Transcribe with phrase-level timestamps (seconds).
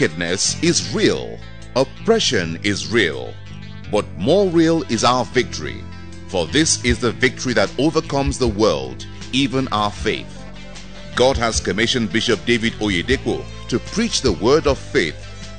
[0.00, 1.40] Wickedness is real,
[1.74, 3.34] oppression is real,
[3.90, 5.82] but more real is our victory.
[6.28, 10.32] For this is the victory that overcomes the world, even our faith.
[11.16, 15.16] God has commissioned Bishop David Oyedepo to preach the word of faith,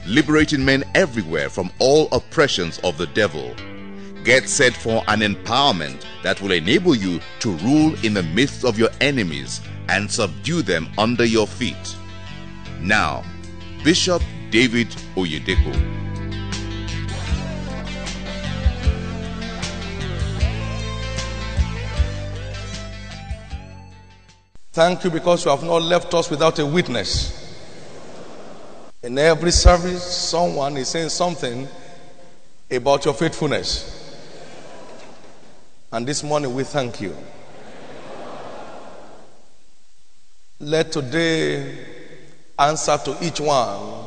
[0.07, 3.53] liberating men everywhere from all oppressions of the devil.
[4.23, 8.79] Get set for an empowerment that will enable you to rule in the midst of
[8.79, 9.59] your enemies
[9.89, 11.97] and subdue them under your feet.
[12.79, 13.25] Now,
[13.83, 15.73] Bishop David Oyedepo.
[24.73, 27.35] Thank you because you have not left us without a witness.
[29.01, 31.67] In every service, someone is saying something
[32.69, 33.95] about your faithfulness.
[35.91, 37.15] And this morning, we thank you.
[40.59, 41.98] Let today
[42.59, 44.05] answer to each one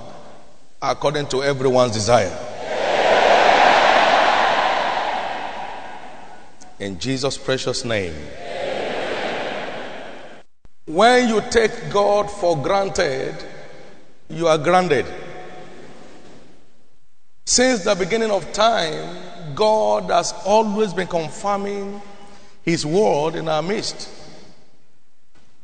[0.80, 2.50] according to everyone's desire.
[6.78, 8.14] In Jesus' precious name.
[10.84, 13.34] When you take God for granted,
[14.28, 15.06] you are granted.
[17.46, 22.02] Since the beginning of time, God has always been confirming
[22.62, 24.08] His word in our midst.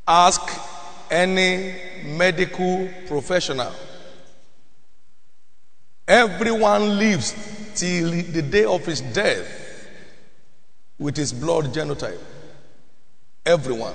[0.07, 0.41] Ask
[1.11, 3.73] any medical professional.
[6.07, 7.35] Everyone lives
[7.75, 9.89] till the day of his death
[10.99, 12.19] with his blood genotype.
[13.45, 13.95] Everyone.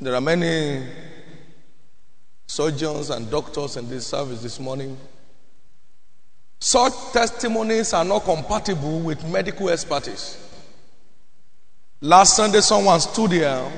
[0.00, 0.86] There are many
[2.46, 4.96] surgeons and doctors in this service this morning.
[6.58, 10.38] Such testimonies are not compatible with medical expertise.
[12.00, 13.70] Last Sunday, someone stood here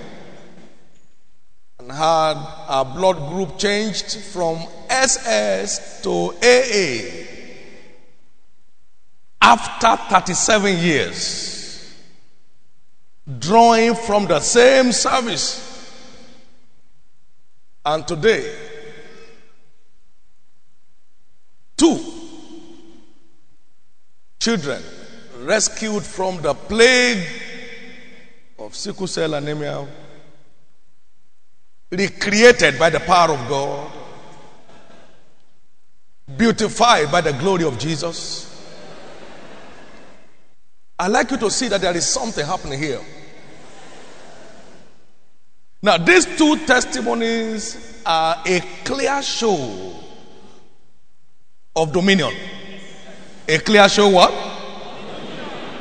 [1.84, 2.34] and had
[2.66, 4.58] our blood group changed from
[4.88, 7.26] SS to AA
[9.42, 11.94] after 37 years,
[13.38, 15.60] drawing from the same service.
[17.84, 18.50] And today,
[21.76, 22.00] two
[24.40, 24.82] children
[25.40, 27.26] rescued from the plague
[28.58, 29.86] of sickle cell anemia
[31.97, 33.93] recreated by the power of God,
[36.37, 38.50] beautified by the glory of Jesus.
[40.99, 43.00] i like you to see that there is something happening here.
[45.82, 49.93] Now, these two testimonies are a clear show
[51.76, 52.32] of dominion.
[53.47, 54.32] A clear show what?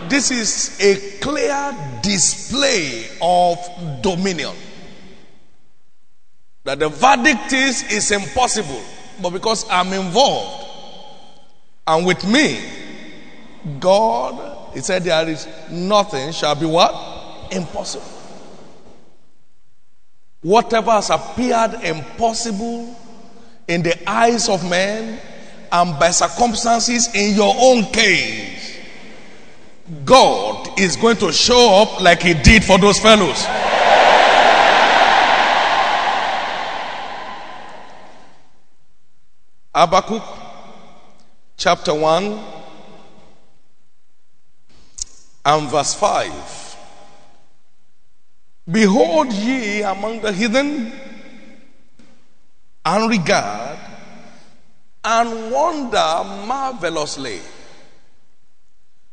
[0.09, 3.57] This is a clear display of
[4.01, 4.53] dominion.
[6.63, 8.81] That the verdict is is impossible,
[9.21, 10.63] but because I'm involved
[11.85, 12.61] and with me,
[13.79, 17.51] God, He said there is nothing shall be what?
[17.51, 18.07] Impossible.
[20.41, 22.95] Whatever has appeared impossible
[23.67, 25.19] in the eyes of men
[25.71, 28.77] and by circumstances in your own case,
[30.05, 33.45] God is going to show up like He did for those fellows.
[39.75, 40.21] Habakkuk
[41.57, 42.39] chapter 1
[45.45, 46.77] and verse 5.
[48.69, 50.93] Behold ye among the heathen
[52.85, 53.79] and regard
[55.03, 57.39] and wonder marvelously.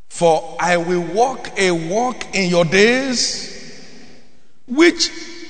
[0.09, 3.49] For I will walk a walk in your days
[4.67, 5.09] which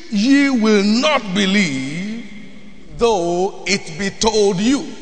[0.09, 2.31] ye will not believe,
[2.95, 5.00] though it be told you.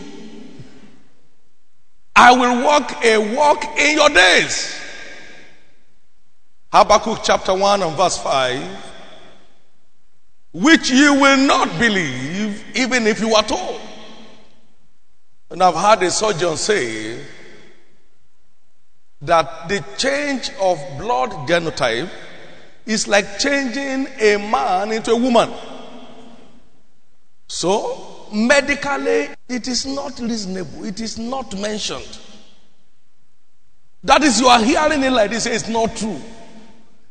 [2.15, 4.75] I will walk a walk in your days.
[6.71, 8.85] Habakkuk chapter 1 and verse 5.
[10.51, 13.81] Which you will not believe, even if you are told.
[15.49, 17.19] And I've heard a surgeon say
[19.21, 22.09] that the change of blood genotype
[22.85, 25.51] is like changing a man into a woman.
[27.47, 30.85] So, medically, it is not reasonable.
[30.85, 32.19] It is not mentioned.
[34.03, 36.19] That is, you are hearing it like this, it's not true.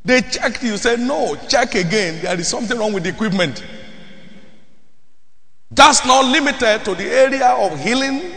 [0.04, 2.22] They checked you, say, no, check again.
[2.22, 3.62] There is something wrong with the equipment.
[5.70, 8.32] That's not limited to the area of healing.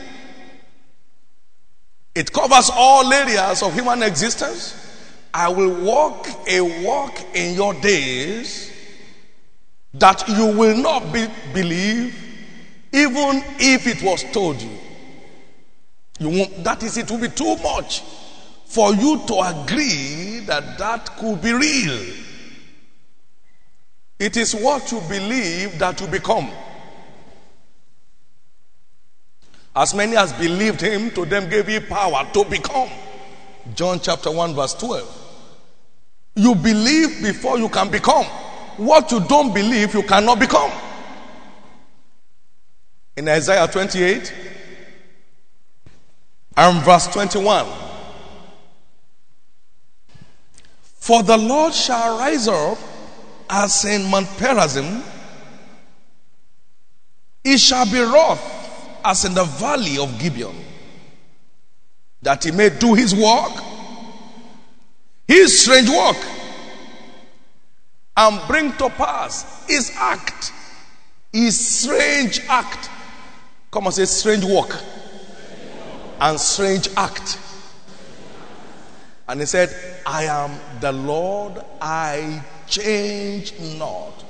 [2.13, 4.75] It covers all areas of human existence.
[5.33, 8.69] I will walk a walk in your days
[9.94, 12.31] that you will not be, believe
[12.93, 14.77] Even if it was told you,
[16.19, 18.01] you won't, that is, it will be too much
[18.65, 22.15] for you to agree that that could be real.
[24.19, 26.51] It is what you believe that you become.
[29.75, 32.89] As many as believed him, to them gave he power to become.
[33.73, 35.17] John chapter 1, verse 12.
[36.35, 38.25] You believe before you can become.
[38.77, 40.71] What you don't believe, you cannot become.
[43.17, 44.33] In Isaiah 28
[46.57, 47.67] and verse 21.
[50.81, 52.77] For the Lord shall rise up
[53.49, 55.03] as in Mount Perazim,
[57.43, 58.41] he shall be wroth
[59.03, 60.55] as in the valley of Gibeon,
[62.21, 63.51] that he may do his work,
[65.27, 66.17] his strange work,
[68.15, 70.53] and bring to pass his act,
[71.33, 72.89] his strange act.
[73.71, 74.77] Come on, say strange work
[76.19, 77.39] and strange act.
[79.29, 79.73] And he said,
[80.06, 84.25] I am the Lord, I change not.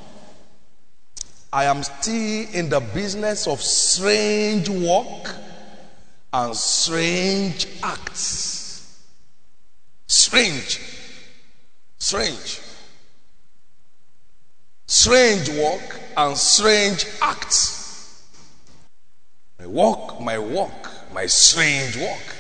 [1.51, 5.35] I am still in the business of strange work
[6.31, 9.01] and strange acts.
[10.05, 10.79] Strange.
[11.97, 12.61] Strange.
[14.85, 17.80] Strange work and strange acts.
[19.61, 22.35] My walk, my walk, my strange walk.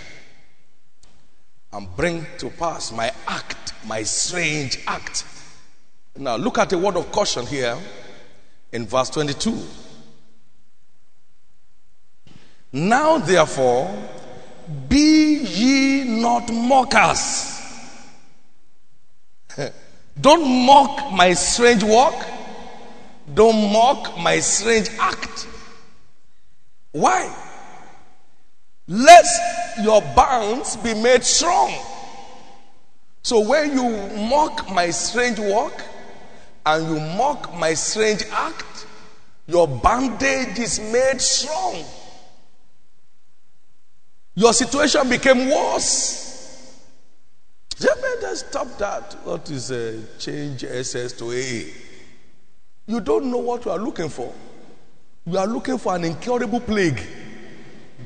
[1.71, 5.23] And bring to pass my act, my strange act.
[6.17, 7.77] Now look at the word of caution here
[8.71, 9.55] in verse 22.
[12.73, 13.93] Now, therefore,
[14.89, 17.61] be ye not mockers.
[20.19, 22.15] Don't mock my strange walk.
[23.31, 25.49] Don't mock my strange act.
[26.91, 27.33] Why?
[28.87, 29.41] Lest
[29.83, 31.73] your bounds be made strong.
[33.23, 35.81] So when you mock my strange walk,
[36.65, 38.85] and you mock my strange act,
[39.47, 41.83] your bandage is made strong.
[44.35, 46.79] Your situation became worse.
[47.79, 49.17] Just stop that.
[49.23, 51.71] What is a change SS to AA?
[52.85, 54.33] You don't know what you are looking for.
[55.25, 56.99] You are looking for an incurable plague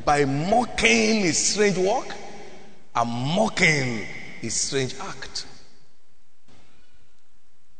[0.04, 2.08] by mocking his strange work
[2.94, 4.06] and mocking
[4.42, 5.48] his strange act.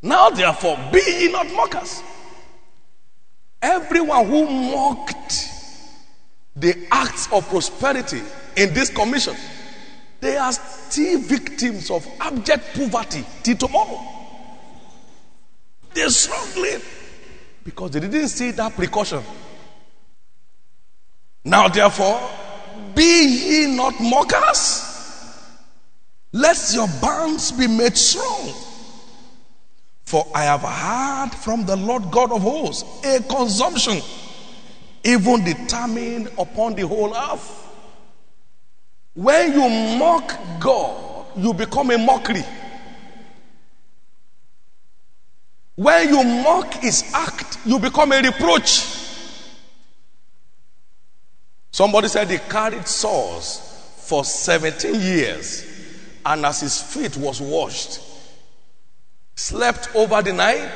[0.00, 2.02] Now, therefore, be ye not mockers.
[3.60, 5.48] Everyone who mocked
[6.54, 8.22] the acts of prosperity
[8.56, 9.36] in this commission,
[10.20, 14.00] they are still victims of abject poverty till tomorrow.
[15.92, 16.80] They're struggling
[17.66, 19.22] because they didn't see that precaution.
[21.44, 22.30] Now, therefore,
[22.94, 25.50] be ye not mockers,
[26.32, 28.52] lest your bands be made strong.
[30.04, 34.00] For I have heard from the Lord God of hosts a consumption,
[35.02, 37.64] even determined upon the whole earth.
[39.14, 42.44] When you mock God, you become a mockery.
[45.76, 48.84] When you mock his act, you become a reproach.
[51.70, 53.60] Somebody said he carried sores
[53.98, 55.66] for 17 years,
[56.24, 58.00] and as his feet was washed,
[59.34, 60.72] slept over the night,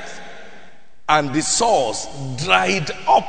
[1.08, 2.06] and the sores
[2.44, 3.26] dried up.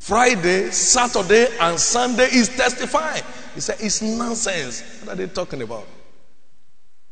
[0.00, 3.22] Friday, Saturday, and Sunday is testifying.
[3.54, 4.82] He said, It's nonsense.
[5.04, 5.86] What are they talking about?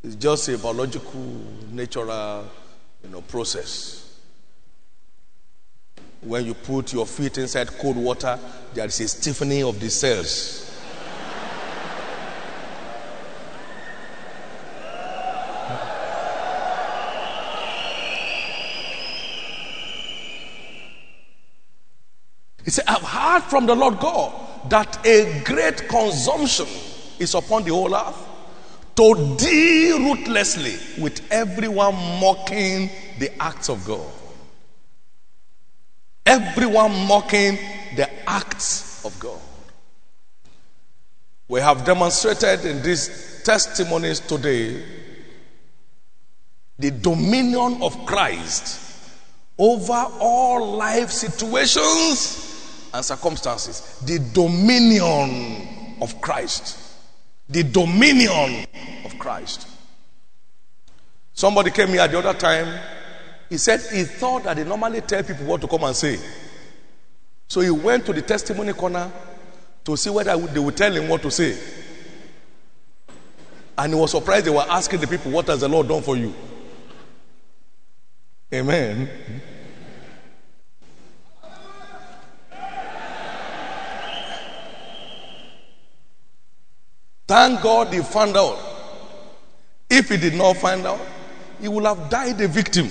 [0.03, 1.21] It's just a biological,
[1.71, 2.45] natural
[3.03, 4.17] you know, process.
[6.21, 8.39] When you put your feet inside cold water,
[8.73, 10.65] there is a stiffening of the cells.
[22.63, 26.67] He said, I've heard from the Lord God that a great consumption
[27.17, 28.28] is upon the whole earth
[28.99, 34.11] to deal ruthlessly with everyone mocking the acts of God.
[36.25, 37.57] Everyone mocking
[37.95, 39.39] the acts of God.
[41.47, 44.83] We have demonstrated in these testimonies today
[46.77, 48.81] the dominion of Christ
[49.57, 53.97] over all life situations and circumstances.
[54.05, 56.88] The dominion of Christ.
[57.49, 58.65] The dominion
[59.05, 59.67] of Christ.
[61.33, 62.79] Somebody came here at the other time.
[63.49, 66.19] He said he thought that they normally tell people what to come and say.
[67.47, 69.11] So he went to the testimony corner
[69.83, 71.57] to see whether they would tell him what to say.
[73.77, 76.15] And he was surprised they were asking the people, What has the Lord done for
[76.15, 76.33] you?
[78.53, 79.09] Amen.
[87.29, 88.57] Thank God he found out.
[89.87, 90.99] If he did not find out,
[91.61, 92.89] he would have died a victim.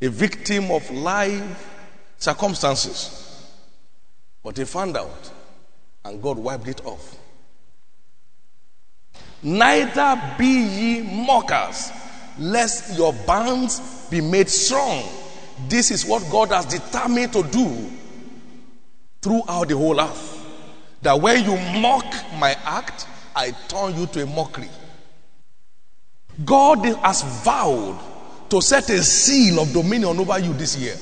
[0.00, 1.68] A victim of life
[2.16, 3.52] circumstances.
[4.42, 5.30] But he found out,
[6.06, 7.18] and God wiped it off.
[9.42, 11.92] Neither be ye mockers,
[12.38, 15.04] lest your bands be made strong.
[15.68, 17.90] This is what God has determined to do
[19.20, 20.43] throughout the whole earth.
[21.04, 22.06] That when you mock
[22.38, 23.06] my act,
[23.36, 24.70] I turn you to a mockery.
[26.44, 28.00] God has vowed
[28.48, 30.96] to set a seal of dominion over you this year.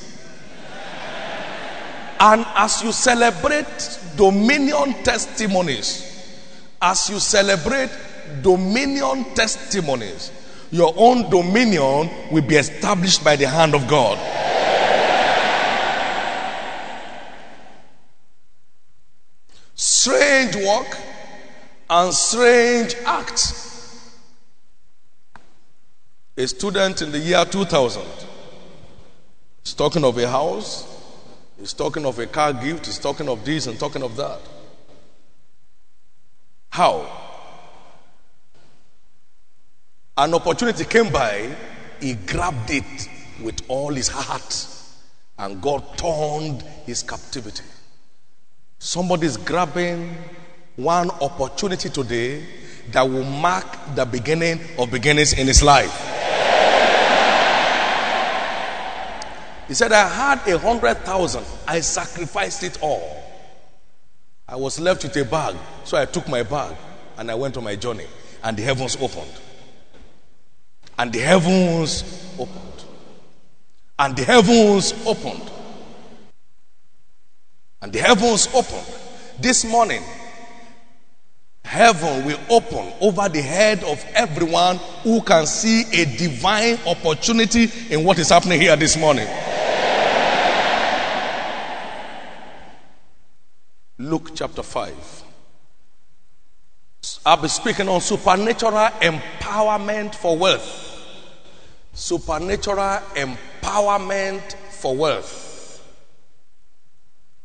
[2.19, 6.09] And as you celebrate dominion testimonies,
[6.81, 7.91] as you celebrate
[8.43, 10.33] dominion testimonies,
[10.73, 14.19] your own dominion will be established by the hand of God.
[19.75, 20.97] Strange work
[21.89, 23.55] and strange act.
[26.37, 28.03] A student in the year 2000
[29.65, 30.93] is talking of a house
[31.63, 34.41] He's talking of a car gift, he's talking of this and talking of that.
[36.71, 37.07] How?
[40.17, 41.55] An opportunity came by,
[42.01, 43.09] he grabbed it
[43.41, 44.67] with all his heart,
[45.39, 47.63] and God turned his captivity.
[48.85, 50.13] Somebody's grabbing
[50.75, 52.45] one opportunity today
[52.91, 55.93] that will mark the beginning of beginnings in his life.
[59.69, 61.45] He said, I had a hundred thousand.
[61.69, 63.23] I sacrificed it all.
[64.49, 65.55] I was left with a bag.
[65.85, 66.77] So I took my bag
[67.19, 68.09] and I went on my journey.
[68.43, 69.41] And the heavens opened.
[70.99, 72.85] And the heavens opened.
[74.01, 75.52] And the heavens opened.
[77.83, 78.87] And the heavens opened.
[79.41, 80.03] This morning,
[81.65, 88.05] heaven will open over the head of everyone who can see a divine opportunity in
[88.05, 89.27] what is happening here this morning.
[93.99, 95.25] Luke chapter 5.
[97.27, 100.89] I'll be speaking on supernatural empowerment for wealth.
[101.95, 105.52] Supernatural empowerment for wealth.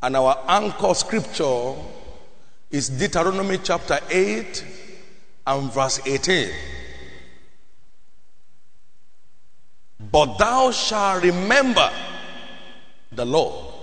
[0.08, 1.74] And our anchor scripture
[2.72, 4.64] is Deuteronomy chapter 8
[5.48, 6.50] and verse 18.
[10.10, 11.92] But thou shalt remember
[13.12, 13.74] the Lord,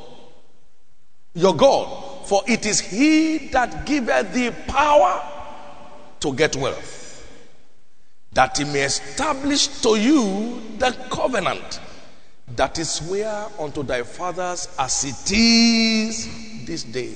[1.34, 5.20] your God for it is he that giveth thee power
[6.20, 7.28] to get wealth,
[8.32, 11.80] that he may establish to you the covenant
[12.48, 17.14] that is swear unto thy fathers as it is this day.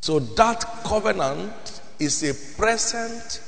[0.00, 3.42] So that covenant is a present,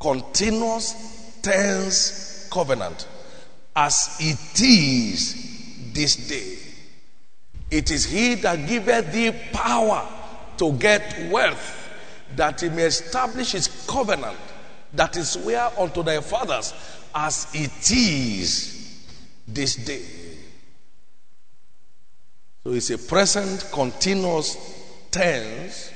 [0.00, 3.06] continuous, tense covenant
[3.74, 6.58] as it is this day.
[7.70, 10.06] It is he that giveth thee power
[10.58, 11.90] to get wealth,
[12.36, 14.38] that he may establish his covenant,
[14.92, 16.74] that is where unto thy fathers,
[17.14, 19.04] as it is
[19.46, 20.02] this day.
[22.64, 24.56] So it's a present, continuous
[25.10, 25.92] tense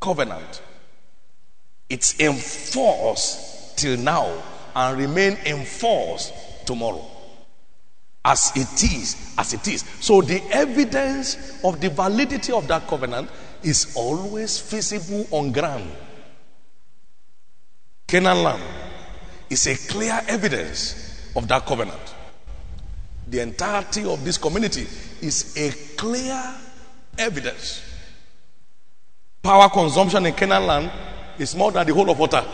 [0.00, 0.62] covenant.
[1.88, 4.42] It's enforced till now
[4.74, 6.32] and remain enforced
[6.66, 7.04] tomorrow
[8.24, 9.82] as it is, as it is.
[10.00, 13.30] So the evidence of the validity of that covenant
[13.62, 15.90] is always visible on ground.
[18.06, 18.62] Canaan land
[19.50, 22.14] is a clear evidence of that covenant.
[23.28, 24.86] The entirety of this community
[25.20, 26.42] is a clear
[27.18, 27.82] evidence.
[29.42, 30.90] Power consumption in Canaan land
[31.38, 32.44] is more than the whole of Ota.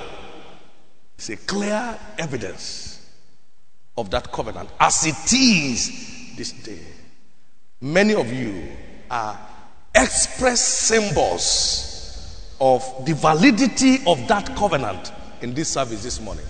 [1.17, 3.09] It's a clear evidence
[3.97, 6.81] of that covenant as it is this day.
[7.81, 8.69] Many of you
[9.11, 9.39] are
[9.95, 11.91] express symbols
[12.61, 16.45] of the validity of that covenant in this service this morning.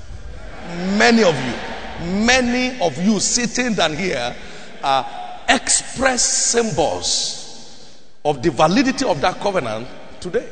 [0.97, 4.35] Many of you, many of you sitting down here
[4.83, 5.07] are
[5.49, 9.87] express symbols of the validity of that covenant
[10.21, 10.49] today.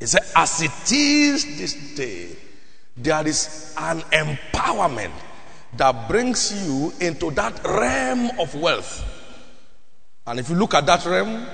[0.00, 2.36] He said, as it is this day,
[2.96, 5.12] there is an empowerment
[5.76, 9.04] that brings you into that realm of wealth.
[10.26, 11.46] And if you look at that realm,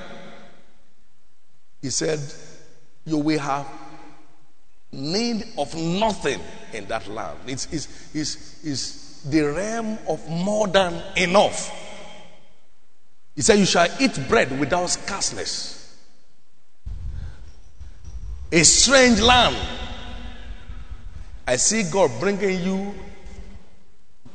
[1.81, 2.21] he said,
[3.05, 3.67] You will have
[4.91, 6.41] need of nothing
[6.73, 7.39] in that land.
[7.47, 11.71] It's, it's, it's, it's the realm of more than enough.
[13.35, 15.97] He said, You shall eat bread without scarceness.
[18.51, 19.57] A strange land.
[21.47, 22.95] I see God bringing you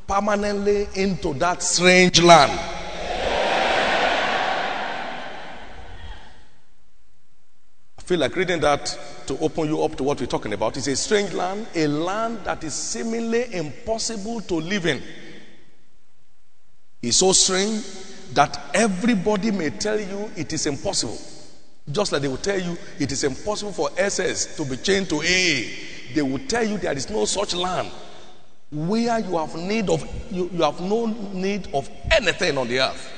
[0.06, 2.58] permanently into that strange land.
[8.04, 10.76] Feel like reading that to open you up to what we're talking about.
[10.76, 15.02] It's a strange land, a land that is seemingly impossible to live in.
[17.02, 17.82] It's so strange
[18.34, 21.18] that everybody may tell you it is impossible.
[21.90, 25.22] Just like they will tell you it is impossible for SS to be chained to
[25.22, 25.70] A.
[26.14, 27.90] They will tell you there is no such land
[28.70, 33.12] where you have need of you, you have no need of anything on the earth.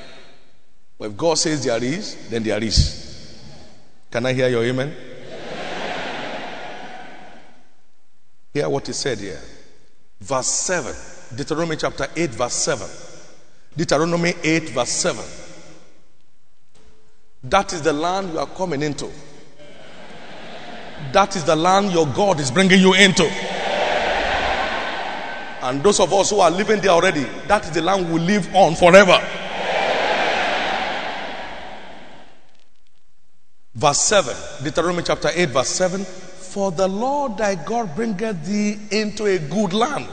[0.99, 3.05] But if God says there is, then there is.
[4.16, 4.96] Can I hear your amen?
[8.54, 9.38] Hear what he said here.
[10.18, 11.37] Verse 7.
[11.37, 12.88] Deuteronomy chapter 8, verse 7.
[13.76, 15.23] Deuteronomy 8, verse 7.
[17.44, 19.11] That is the land you are coming into.
[21.12, 23.30] That is the land your God is bringing you into.
[25.61, 28.49] And those of us who are living there already, that is the land we live
[28.54, 29.46] on forever.
[33.76, 39.26] Verse 7, Deuteronomy chapter 8, verse 7 For the Lord thy God bringeth thee into
[39.26, 40.09] a good land,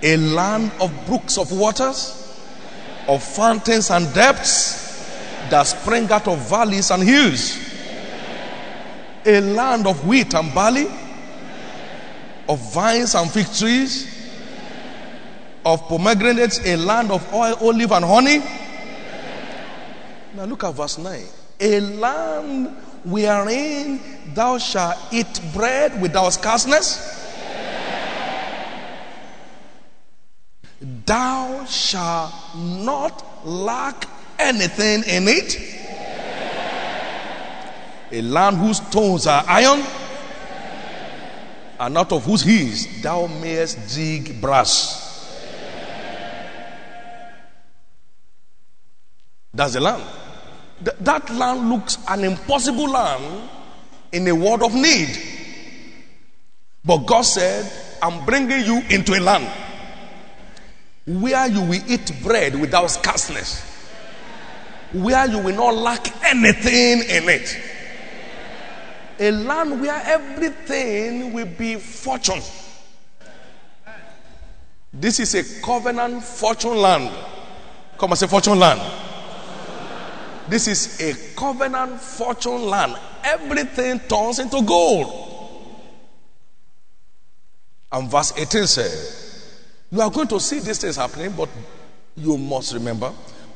[0.00, 2.38] a land of brooks of waters,
[3.08, 5.08] of fountains and depths
[5.50, 7.58] that spring out of valleys and hills,
[9.26, 10.86] a land of wheat and barley,
[12.48, 14.06] of vines and fig trees,
[15.66, 18.38] of pomegranates, a land of oil, olive, and honey.
[20.36, 21.20] Now look at verse 9.
[21.64, 23.98] A land wherein
[24.34, 27.22] thou shalt eat bread without scarceness.
[31.06, 34.06] Thou shalt not lack
[34.38, 35.58] anything in it.
[38.12, 39.82] A land whose stones are iron,
[41.80, 45.00] and out of whose heels thou mayest dig brass.
[49.54, 50.23] That's the land.
[50.82, 53.50] Th- that land looks an impossible land
[54.12, 55.08] in a world of need.
[56.84, 57.70] But God said,
[58.02, 59.48] I'm bringing you into a land
[61.06, 63.62] where you will eat bread without scarceness,
[64.92, 67.58] where you will not lack anything in it.
[69.20, 72.40] A land where everything will be fortune.
[74.92, 77.10] This is a covenant fortune land.
[77.98, 78.80] Come and say fortune land.
[80.48, 82.96] This is a covenant fortune land.
[83.22, 85.24] Everything turns into gold.
[87.90, 91.48] And verse 18 says, You are going to see these things happening, but
[92.16, 93.12] you must remember.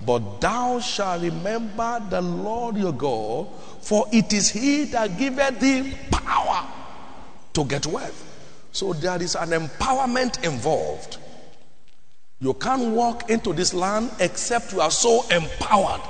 [0.06, 3.48] But thou shalt remember the Lord your God,
[3.80, 6.66] for it is He that giveth thee power
[7.52, 8.24] to get wealth.
[8.70, 11.18] So there is an empowerment involved.
[12.40, 16.00] You can't walk into this land except you are so empowered.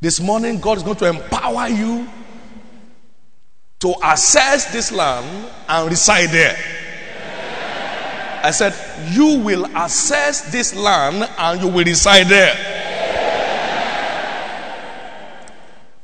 [0.00, 2.08] This morning, God is going to empower you
[3.80, 6.56] to access this land and reside there.
[8.42, 8.74] I said,
[9.12, 12.54] You will access this land and you will reside there.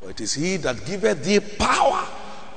[0.00, 2.06] For it is He that giveth thee power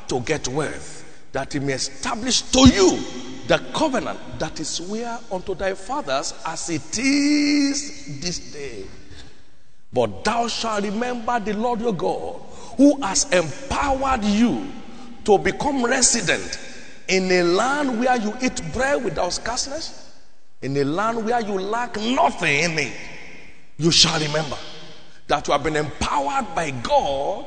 [0.10, 3.00] to get wealth, that He may establish to you
[3.48, 8.84] the covenant that is swear unto thy fathers as it is this day.
[9.92, 12.36] But thou shalt remember the Lord your God,
[12.78, 14.68] who has empowered you
[15.26, 16.60] to become resident
[17.08, 20.16] in a land where you eat bread without scarceness,
[20.62, 22.94] in a land where you lack nothing in it.
[23.78, 24.58] You shall remember
[25.28, 27.46] that you have been empowered by God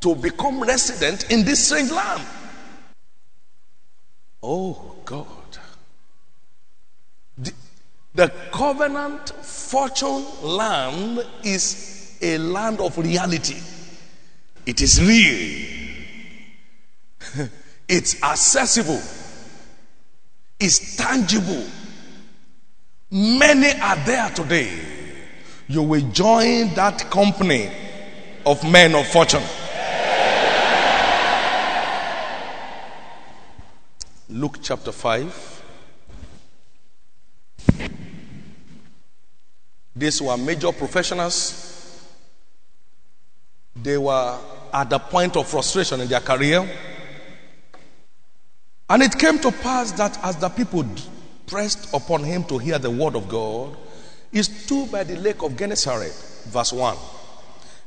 [0.00, 2.22] to become resident in this strange land.
[4.42, 5.37] Oh God.
[8.18, 13.60] The, covenant fortune land is a land of reality.
[14.66, 15.68] It is real.
[17.88, 19.00] it's accessible.
[20.58, 21.64] It's tangible.
[23.12, 24.72] Many are there today.
[25.68, 27.70] You will join that company
[28.44, 29.44] of men of fortune.
[34.28, 35.57] Luke chapter 5.
[39.98, 42.06] These were major professionals.
[43.74, 44.38] They were
[44.72, 46.68] at the point of frustration in their career.
[48.88, 50.86] And it came to pass that as the people
[51.48, 53.76] pressed upon him to hear the word of God,
[54.30, 56.12] he stood by the lake of Gennesaret.
[56.46, 56.96] Verse 1.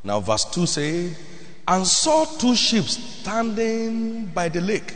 [0.03, 1.17] Now, verse 2 says,
[1.65, 4.95] And saw two ships standing by the lake.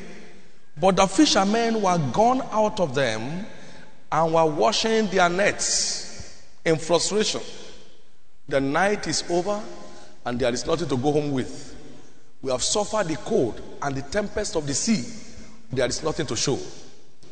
[0.77, 3.45] But the fishermen were gone out of them
[4.11, 6.04] and were washing their nets
[6.65, 7.41] in frustration.
[8.47, 9.61] The night is over
[10.25, 11.75] and there is nothing to go home with.
[12.41, 15.03] We have suffered the cold and the tempest of the sea.
[15.71, 16.59] There is nothing to show.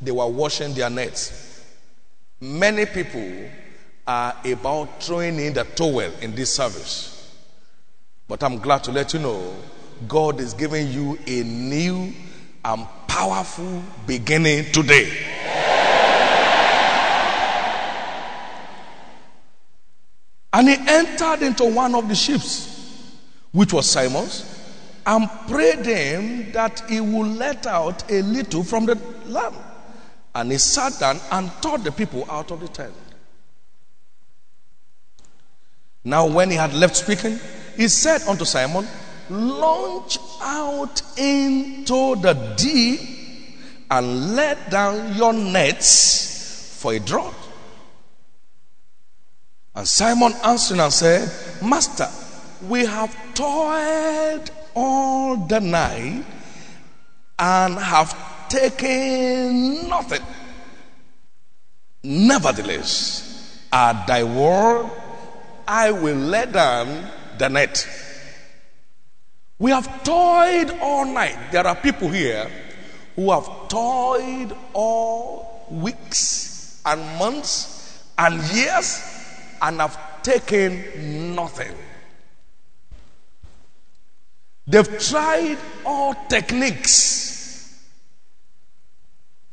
[0.02, 1.63] They were washing their nets.
[2.39, 3.50] Many people
[4.06, 7.32] are about throwing in the towel in this service.
[8.28, 9.56] But I'm glad to let you know
[10.08, 12.13] God is giving you a new
[12.65, 15.12] and powerful beginning today.
[20.53, 23.11] And he entered into one of the ships,
[23.51, 24.45] which was Simon's,
[25.05, 29.55] and prayed him that he would let out a little from the lamb.
[30.35, 32.93] And he sat down and taught the people out of the tent.
[36.03, 37.39] Now, when he had left speaking,
[37.75, 38.87] he said unto Simon,
[39.29, 42.99] Launch out into the deep
[43.89, 47.42] and let down your nets for a draught.
[49.75, 51.31] And Simon answered and said,
[51.63, 52.07] Master,
[52.67, 56.23] we have toiled all the night
[57.39, 60.21] and have taken nothing.
[62.03, 64.89] Nevertheless, at thy word,
[65.67, 67.09] I will let down
[67.39, 67.88] the net.
[69.57, 71.51] We have toiled all night.
[71.51, 72.47] There are people here
[73.15, 79.12] who have toiled all weeks and months and years
[79.63, 81.73] and have taken nothing.
[84.67, 87.82] They've tried all techniques.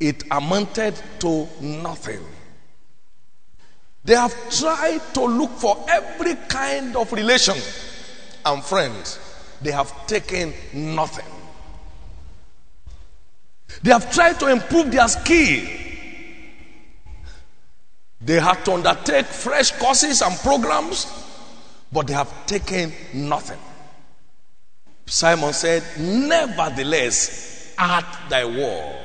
[0.00, 2.24] It amounted to nothing.
[4.04, 7.56] They have tried to look for every kind of relation
[8.44, 9.18] and friends.
[9.62, 11.26] They have taken nothing.
[13.82, 15.89] They have tried to improve their skill.
[18.20, 21.06] They had to undertake fresh courses and programs,
[21.90, 23.58] but they have taken nothing.
[25.06, 28.96] Simon said, Nevertheless, at thy word.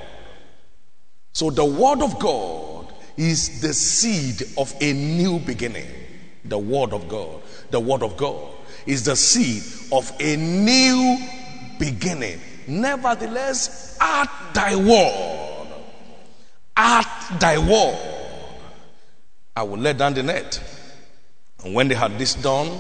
[1.34, 5.88] So the word of God is the seed of a new beginning.
[6.44, 7.42] The word of God.
[7.72, 8.52] The word of God
[8.86, 11.18] is the seed of a new
[11.80, 12.40] beginning.
[12.68, 15.68] Nevertheless, at thy word,
[16.78, 18.25] at thy word,
[19.56, 20.62] I will let down the net.
[21.64, 22.78] And when they had this done,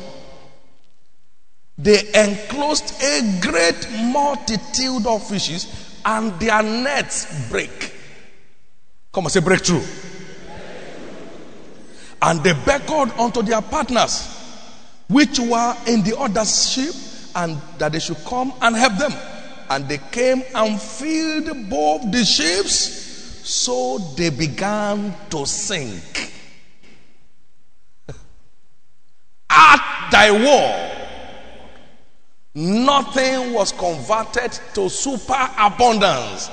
[1.77, 7.93] they enclosed a great multitude of fishes, and their nets break.
[9.11, 9.83] Come on, say breakthrough.
[12.21, 14.27] And they beckoned unto their partners,
[15.09, 16.93] which were in the other ship,
[17.35, 19.13] and that they should come and help them.
[19.69, 22.69] And they came and filled both the ships,
[23.47, 26.33] so they began to sink.
[29.57, 31.07] At thy word,
[32.55, 36.49] nothing was converted to superabundance.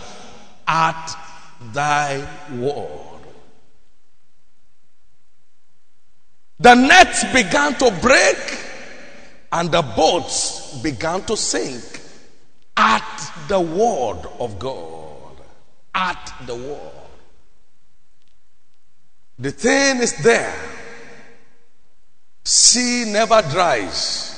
[0.68, 1.18] At
[1.72, 2.98] thy word.
[6.60, 8.38] The nets began to break
[9.50, 12.00] and the boats began to sink
[12.76, 15.36] at the word of God.
[15.92, 17.02] At the word.
[19.40, 20.54] The thing is there.
[22.44, 24.30] Sea never dries.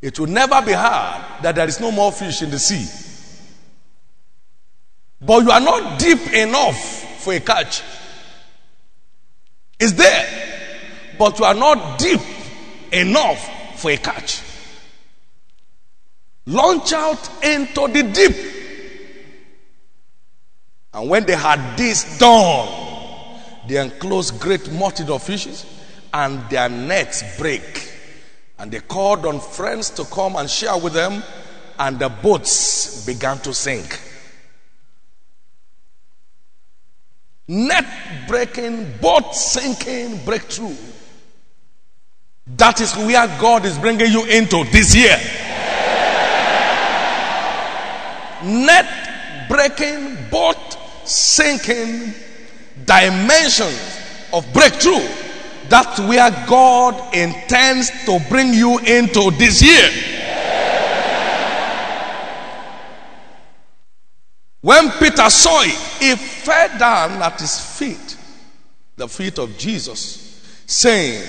[0.00, 2.88] It will never be hard that there is no more fish in the sea.
[5.20, 7.82] But you are not deep enough for a catch.
[9.78, 12.20] It's there, but you are not deep
[12.92, 14.42] enough for a catch.
[16.46, 18.36] Launch out into the deep.
[20.94, 22.68] And when they had this done,
[23.68, 25.64] they enclosed great multitude of fishes,
[26.12, 27.90] and their nets break.
[28.58, 31.22] And they called on friends to come and share with them,
[31.78, 33.98] and the boats began to sink.
[37.48, 37.84] net
[38.26, 40.74] breaking, boat sinking breakthrough.
[42.56, 45.16] That is where God is bringing you into this year.
[48.44, 50.56] Net breaking, boat
[51.04, 52.14] sinking
[52.84, 53.98] dimensions
[54.32, 55.06] of breakthrough
[55.72, 59.88] That's where God intends to bring you into this year.
[64.60, 68.18] When Peter saw it, he fell down at his feet,
[68.96, 71.24] the feet of Jesus, saying,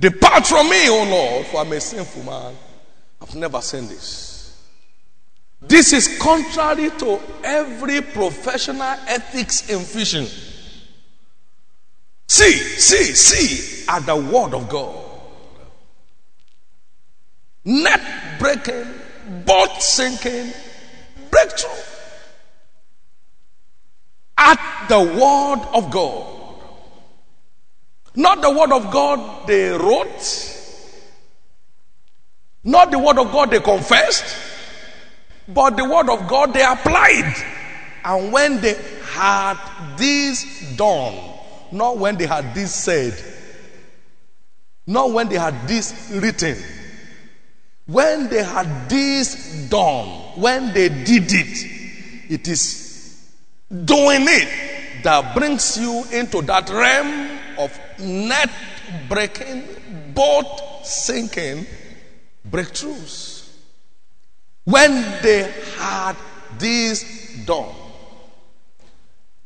[0.00, 2.56] Depart from me, O Lord, for I'm a sinful man.
[3.22, 4.60] I've never seen this.
[5.62, 10.26] This is contrary to every professional ethics in fishing.
[12.30, 14.94] See, see, see at the word of God.
[17.64, 18.86] Net breaking,
[19.44, 20.52] boat sinking,
[21.28, 21.70] breakthrough.
[24.38, 26.62] At the word of God.
[28.14, 30.56] Not the word of God they wrote,
[32.62, 34.36] not the word of God they confessed,
[35.48, 37.34] but the word of God they applied.
[38.04, 39.58] And when they had
[39.96, 41.29] this done,
[41.72, 43.14] not when they had this said,
[44.86, 46.56] not when they had this written,
[47.86, 50.06] when they had this done,
[50.40, 53.26] when they did it, it is
[53.84, 58.50] doing it that brings you into that realm of net
[59.08, 59.64] breaking,
[60.14, 61.66] boat sinking
[62.48, 63.48] breakthroughs.
[64.64, 66.16] When they had
[66.58, 67.74] this done,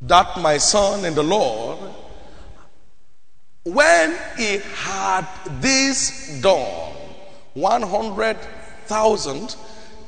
[0.03, 1.79] that my son in the Lord,
[3.65, 5.27] when he had
[5.61, 6.93] this done,
[7.55, 9.57] 100,000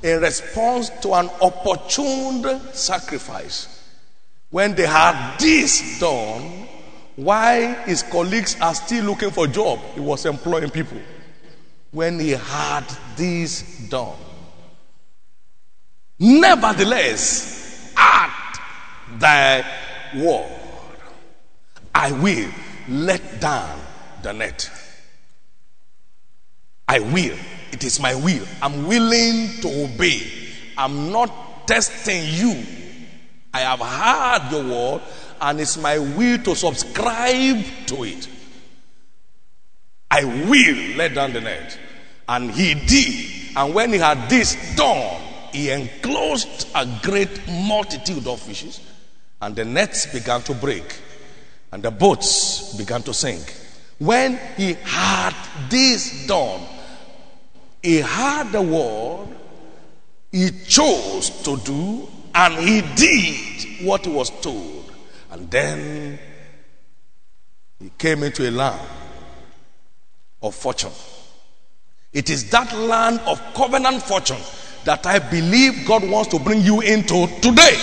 [0.02, 3.82] in response to an opportune sacrifice.
[4.50, 6.68] When they had this done,
[7.16, 11.00] why his colleagues are still looking for job, he was employing people.
[11.92, 12.84] When he had
[13.16, 14.16] this done.
[16.18, 18.60] Nevertheless, at
[19.18, 19.64] thy
[20.14, 20.50] word,
[21.94, 22.50] I will
[22.88, 23.80] let down
[24.22, 24.70] the net.
[26.88, 27.36] I will.
[27.72, 28.46] It is my will.
[28.62, 30.22] I'm willing to obey.
[30.78, 32.64] I'm not testing you.
[33.52, 35.02] I have heard your word
[35.40, 38.28] and it's my will to subscribe to it.
[40.10, 41.78] I will let down the net.
[42.28, 43.56] And he did.
[43.56, 45.20] And when he had this done,
[45.52, 48.80] he enclosed a great multitude of fishes,
[49.40, 50.84] and the nets began to break,
[51.76, 53.54] and the boats began to sink.
[53.98, 55.34] When he had
[55.68, 56.62] this done,
[57.82, 59.28] he had the word,
[60.32, 64.90] he chose to do, and he did what he was told.
[65.30, 66.18] And then
[67.78, 68.80] he came into a land
[70.42, 70.92] of fortune.
[72.10, 74.40] It is that land of covenant fortune
[74.84, 77.76] that I believe God wants to bring you into today.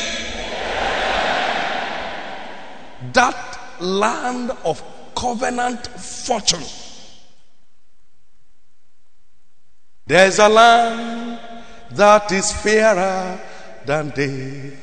[3.13, 4.83] That land of
[5.15, 6.63] covenant fortune.
[10.05, 11.39] There's a land
[11.91, 13.39] that is fairer
[13.85, 14.73] than day.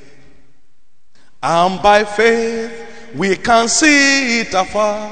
[1.43, 5.11] And by faith we can see it afar.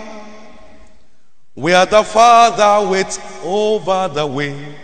[1.55, 4.77] Where the Father waits over the way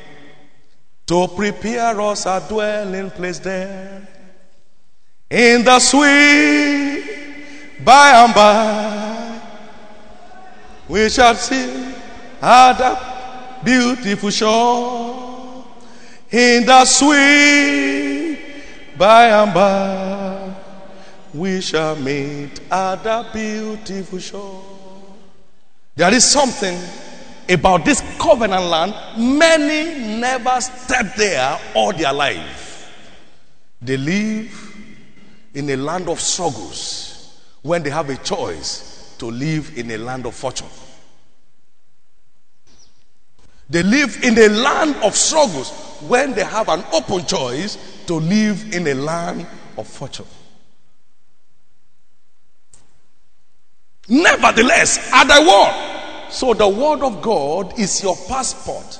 [1.06, 4.08] to prepare us a dwelling place there.
[5.30, 7.23] In the sweet
[7.82, 9.40] by and by,
[10.88, 11.94] we shall see
[12.40, 15.64] that beautiful shore.
[16.30, 18.38] In the sweet
[18.98, 20.54] by and by,
[21.32, 24.62] we shall meet that beautiful shore.
[25.96, 26.78] There is something
[27.48, 28.94] about this covenant land.
[29.16, 32.92] Many never step there all their life.
[33.80, 34.76] They live
[35.54, 37.13] in a land of struggles
[37.64, 40.68] when they have a choice to live in a land of fortune.
[43.70, 45.70] They live in a land of struggles
[46.02, 49.46] when they have an open choice to live in a land
[49.78, 50.26] of fortune.
[54.10, 56.30] Nevertheless, at the word.
[56.30, 58.98] So the word of God is your passport.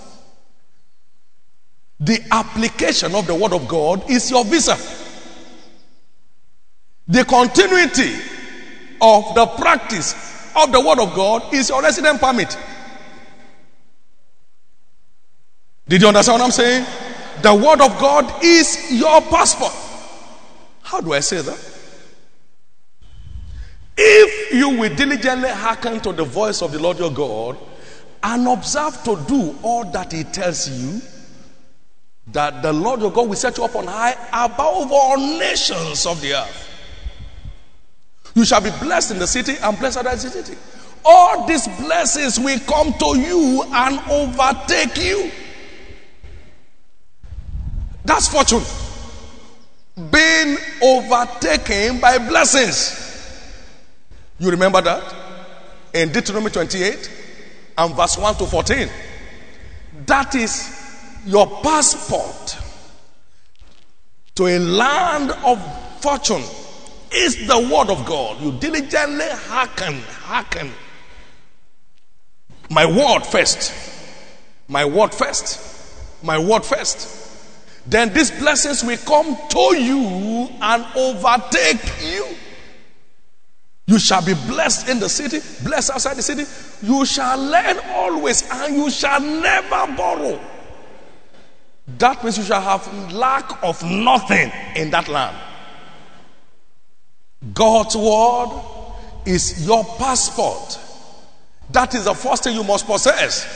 [2.01, 4.79] The application of the word of God is your visa.
[7.07, 8.15] The continuity
[9.01, 10.15] of the practice
[10.57, 12.57] of the word of God is your resident permit.
[15.87, 16.87] Did you understand what I'm saying?
[17.43, 19.73] The word of God is your passport.
[20.83, 21.71] How do I say that?
[23.97, 27.59] If you will diligently hearken to the voice of the Lord your God
[28.23, 31.01] and observe to do all that He tells you,
[32.29, 36.21] that the Lord your God will set you up on high above all nations of
[36.21, 36.64] the earth.
[38.35, 40.57] You shall be blessed in the city and blessed outside the city.
[41.05, 45.31] all these blessings will come to you and overtake you.
[48.05, 48.63] That's fortune.
[50.11, 53.01] Being overtaken by blessings.
[54.39, 55.15] You remember that?
[55.93, 57.11] In Deuteronomy 28
[57.79, 58.89] and verse 1 to 14.
[60.07, 60.71] That is
[61.25, 62.59] your passport
[64.35, 66.43] to a land of fortune
[67.15, 68.41] is the word of God.
[68.41, 70.73] You diligently hearken, hearken.
[72.71, 73.73] My word first.
[74.69, 76.23] My word first.
[76.23, 77.23] My word first.
[77.87, 82.27] Then these blessings will come to you and overtake you.
[83.87, 86.45] You shall be blessed in the city, blessed outside the city.
[86.83, 90.41] You shall lend always, and you shall never borrow.
[91.99, 95.37] That means you shall have lack of nothing in that land.
[97.53, 98.63] God's word
[99.27, 100.79] is your passport.
[101.71, 103.47] That is the first thing you must possess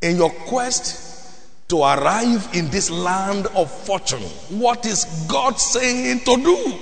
[0.00, 4.22] in your quest to arrive in this land of fortune.
[4.58, 6.78] What is God saying to do?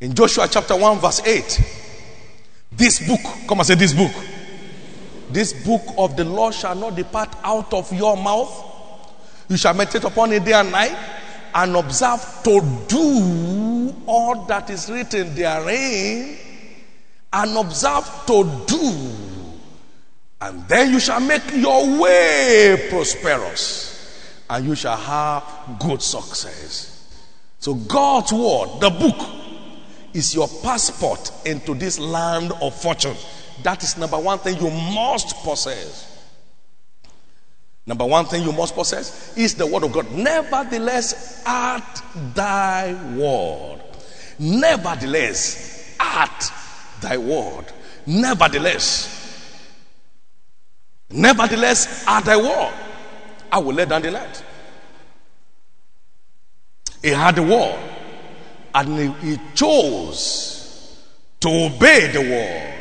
[0.00, 1.60] In Joshua chapter 1, verse 8,
[2.72, 4.12] this book, come and say, This book.
[5.30, 8.70] This book of the law shall not depart out of your mouth.
[9.48, 10.96] You shall meditate upon it day and night
[11.54, 16.36] and observe to do all that is written therein
[17.32, 19.10] and observe to do.
[20.40, 23.94] And then you shall make your way prosperous
[24.50, 26.90] and you shall have good success.
[27.60, 29.28] So, God's word, the book,
[30.12, 33.16] is your passport into this land of fortune.
[33.62, 36.13] That is number one thing you must possess.
[37.86, 40.10] Number one thing you must possess is the word of God.
[40.10, 42.02] Nevertheless, at
[42.34, 43.80] thy word.
[44.38, 46.52] Nevertheless, at
[47.00, 47.66] thy word.
[48.06, 49.20] Nevertheless.
[51.10, 52.74] Nevertheless, at thy word.
[53.52, 54.44] I will let down the net.
[57.02, 57.78] He had the word
[58.74, 60.98] and he, he chose
[61.40, 62.74] to obey the word.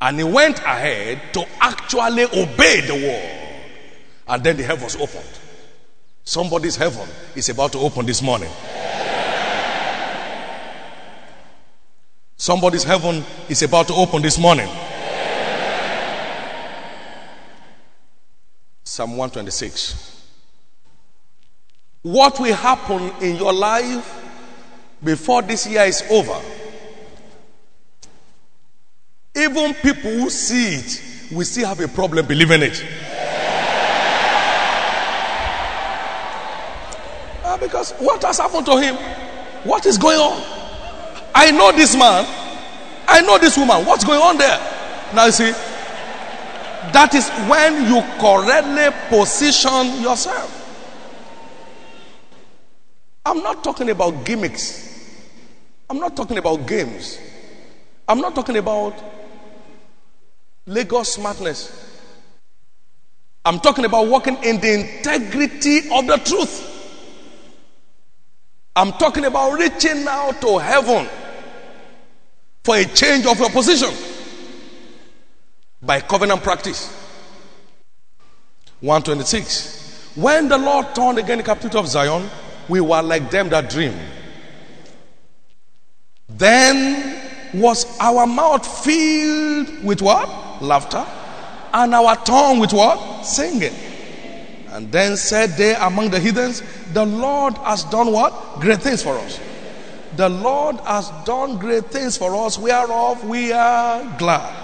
[0.00, 3.49] And he went ahead to actually obey the word.
[4.30, 5.28] And then the heaven was opened.
[6.22, 8.48] Somebody's heaven is about to open this morning.
[12.36, 14.68] Somebody's heaven is about to open this morning.
[18.84, 20.26] Psalm 126.
[22.02, 24.24] What will happen in your life
[25.02, 26.40] before this year is over?
[29.34, 32.84] Even people who see it will still have a problem believing it.
[37.98, 38.96] What has happened to him?
[39.64, 40.42] What is going on?
[41.34, 42.26] I know this man.
[43.08, 43.84] I know this woman.
[43.86, 44.58] What's going on there?
[45.14, 45.50] Now you see,
[46.92, 50.56] that is when you correctly position yourself.
[53.24, 54.88] I'm not talking about gimmicks.
[55.88, 57.18] I'm not talking about games.
[58.08, 58.94] I'm not talking about
[60.66, 62.00] Lagos smartness.
[63.44, 66.69] I'm talking about walking in the integrity of the truth.
[68.80, 71.06] I'm talking about reaching out to heaven
[72.64, 73.90] for a change of your position
[75.82, 76.88] by covenant practice.
[78.80, 80.12] 126.
[80.16, 82.26] When the Lord turned again the captivity of Zion,
[82.70, 83.94] we were like them that dream.
[86.30, 87.20] Then
[87.52, 90.62] was our mouth filled with what?
[90.62, 91.04] Laughter.
[91.74, 93.24] And our tongue with what?
[93.26, 93.74] Singing.
[94.70, 96.62] And then said they among the heathens,
[96.92, 98.60] The Lord has done what?
[98.60, 99.40] Great things for us.
[100.16, 104.56] The Lord has done great things for us, whereof we are glad.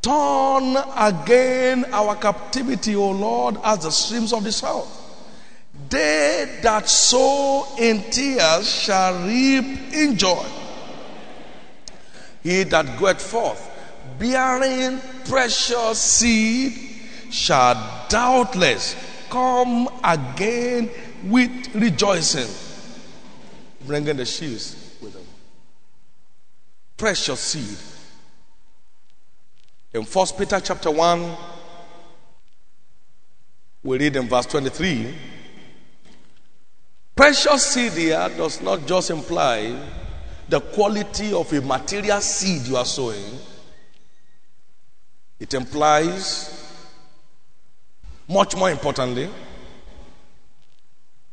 [0.00, 4.94] Turn again our captivity, O Lord, as the streams of the south.
[5.88, 10.44] They that sow in tears shall reap in joy.
[12.42, 13.64] He that goeth forth
[14.18, 16.72] bearing precious seed
[17.30, 18.96] shall doubtless
[19.30, 20.90] come again
[21.24, 22.48] with rejoicing,
[23.86, 25.26] bringing the sheaves with them.
[26.96, 27.78] Precious seed.
[29.92, 31.36] In First Peter chapter 1,
[33.82, 35.14] we read in verse 23
[37.14, 39.76] Precious seed here does not just imply
[40.48, 43.38] the quality of a material seed you are sowing,
[45.40, 46.67] it implies,
[48.28, 49.28] much more importantly,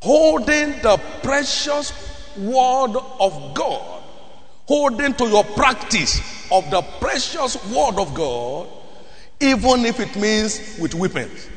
[0.01, 1.91] holding the precious
[2.37, 4.03] word of God,
[4.65, 6.21] holding to your practice
[6.51, 8.67] of the precious word of God,
[9.39, 11.49] even if it means with weapons.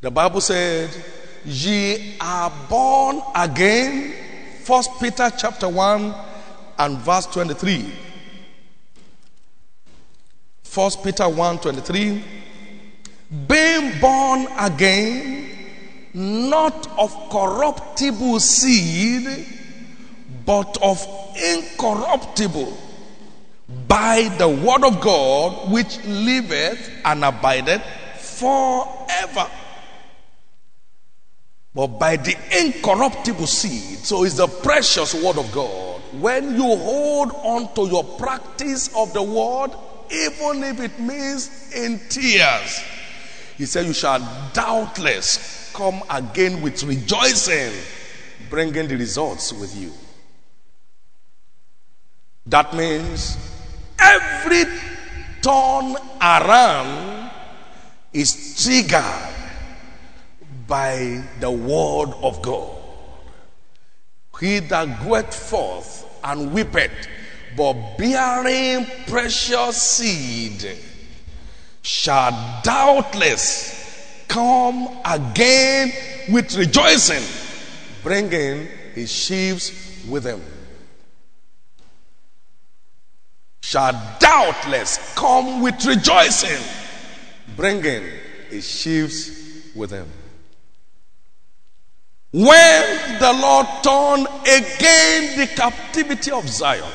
[0.00, 0.90] The Bible said,
[1.44, 4.14] Ye are born again.
[4.64, 6.14] First Peter chapter 1
[6.78, 7.92] and verse 23.
[10.62, 12.24] First Peter 1 23.
[13.30, 15.48] Being born again,
[16.12, 19.46] not of corruptible seed,
[20.44, 21.06] but of
[21.36, 22.76] incorruptible,
[23.86, 27.82] by the word of God which liveth and abideth
[28.18, 29.48] forever.
[31.72, 36.00] But by the incorruptible seed, so is the precious word of God.
[36.14, 39.70] When you hold on to your practice of the word,
[40.10, 42.82] even if it means in tears,
[43.60, 44.20] he said, You shall
[44.54, 47.70] doubtless come again with rejoicing,
[48.48, 49.92] bringing the results with you.
[52.46, 53.36] That means
[53.98, 54.64] every
[55.42, 57.32] turn around
[58.14, 59.34] is triggered
[60.66, 62.78] by the word of God.
[64.40, 67.08] He that goeth forth and weepeth,
[67.54, 70.78] but bearing precious seed,
[71.90, 75.92] shall doubtless come again
[76.30, 77.22] with rejoicing,
[78.04, 79.72] bringing his sheaves
[80.08, 80.40] with him.
[83.60, 86.62] Shall doubtless come with rejoicing,
[87.56, 88.04] bringing
[88.48, 89.28] his sheaves
[89.74, 90.08] with him.
[92.30, 96.92] When the Lord turned again the captivity of Zion,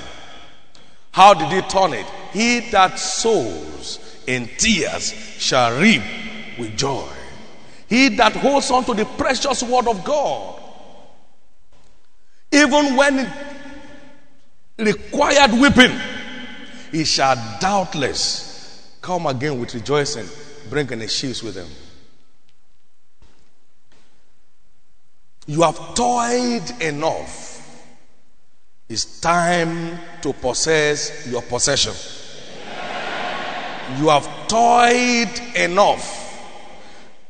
[1.12, 2.06] how did he turn it?
[2.32, 6.02] He that sows in tears shall reap
[6.58, 7.08] with joy.
[7.88, 10.62] He that holds on to the precious word of God,
[12.52, 13.32] even when
[14.78, 16.00] required weeping,
[16.92, 20.26] he shall doubtless come again with rejoicing,
[20.70, 21.68] bringing his sheaves with him.
[25.46, 27.52] You have toiled enough.
[28.90, 31.94] It's time to possess your possession.
[33.98, 36.24] You have toiled enough.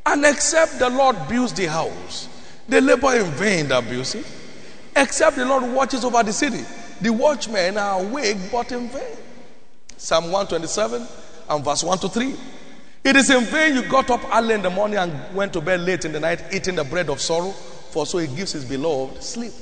[0.04, 2.28] And except the Lord builds the house,
[2.68, 4.26] they labor in vain that builds it.
[4.94, 6.64] Except the Lord watches over the city,
[7.00, 9.16] the watchmen are awake but in vain.
[9.96, 11.06] Psalm 127
[11.50, 12.34] and verse 1 to 3.
[13.04, 15.80] It is in vain you got up early in the morning and went to bed
[15.80, 19.22] late in the night, eating the bread of sorrow, for so he gives his beloved
[19.22, 19.52] sleep.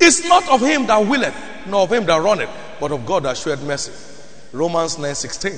[0.00, 1.36] It's not of him that willeth,
[1.66, 2.50] nor of him that runneth,
[2.80, 3.92] but of God that showeth mercy.
[4.54, 5.52] Romans 9 16.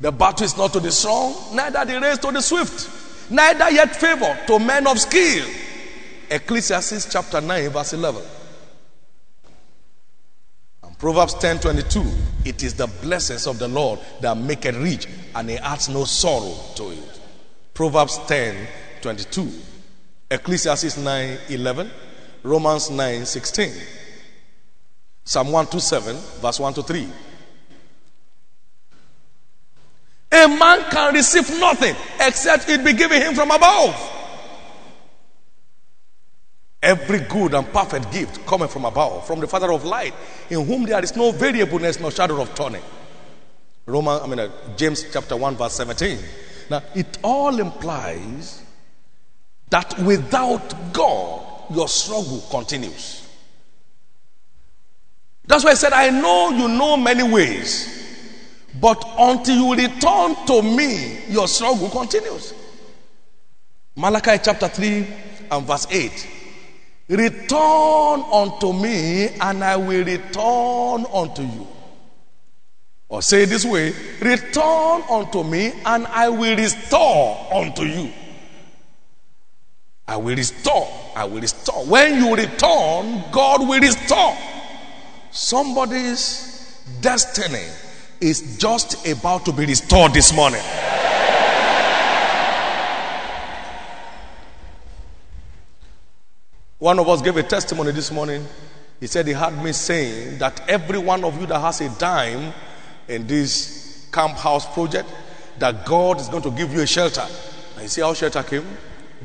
[0.00, 3.96] The battle is not to the strong, neither the race to the swift, neither yet
[3.96, 5.48] favor to men of skill.
[6.30, 8.22] Ecclesiastes chapter 9, verse 11.
[10.82, 12.04] And Proverbs 10 22.
[12.44, 16.04] It is the blessings of the Lord that make it rich, and he adds no
[16.04, 17.20] sorrow to it.
[17.72, 18.68] Proverbs 10
[19.00, 19.50] 22.
[20.30, 21.90] Ecclesiastes 9 11.
[22.42, 23.72] Romans 9 16.
[25.30, 27.08] Psalm 127, verse 1 to 3.
[30.32, 33.94] A man can receive nothing except it be given him from above.
[36.82, 40.14] Every good and perfect gift coming from above, from the Father of light,
[40.50, 42.82] in whom there is no variableness, no shadow of turning.
[43.86, 46.18] Roman, I mean, uh, James chapter 1, verse 17.
[46.70, 48.64] Now, it all implies
[49.68, 53.19] that without God, your struggle continues.
[55.50, 57.88] That's why I said, I know you know many ways,
[58.80, 62.54] but until you return to me, your struggle continues.
[63.96, 65.06] Malachi chapter 3
[65.50, 66.28] and verse 8.
[67.08, 71.66] Return unto me, and I will return unto you.
[73.08, 78.12] Or say this way Return unto me, and I will restore unto you.
[80.06, 80.88] I will restore.
[81.16, 81.84] I will restore.
[81.86, 84.36] When you return, God will restore.
[85.30, 87.66] Somebody's destiny
[88.20, 90.62] is just about to be restored this morning.
[96.78, 98.44] One of us gave a testimony this morning.
[98.98, 102.52] He said he had me saying that every one of you that has a dime
[103.06, 105.08] in this camp house project,
[105.58, 107.26] that God is going to give you a shelter.
[107.74, 108.66] And you see how shelter came?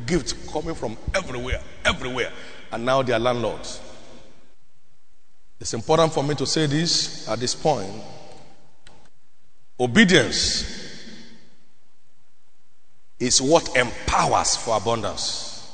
[0.05, 2.31] Gifts coming from everywhere, everywhere.
[2.71, 3.79] And now they are landlords.
[5.65, 7.89] It's important for me to say this at this point.
[9.79, 10.63] Obedience
[13.19, 15.67] is what empowers for abundance.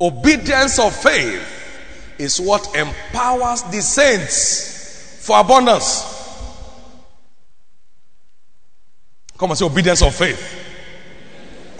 [0.00, 6.04] Obedience of faith is what empowers the saints for abundance.
[9.36, 10.40] Come and say obedience of faith.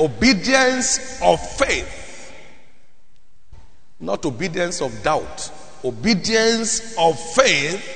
[0.01, 2.00] Obedience of faith.
[4.01, 5.53] Not obedience of doubt.
[5.85, 7.87] Obedience of faith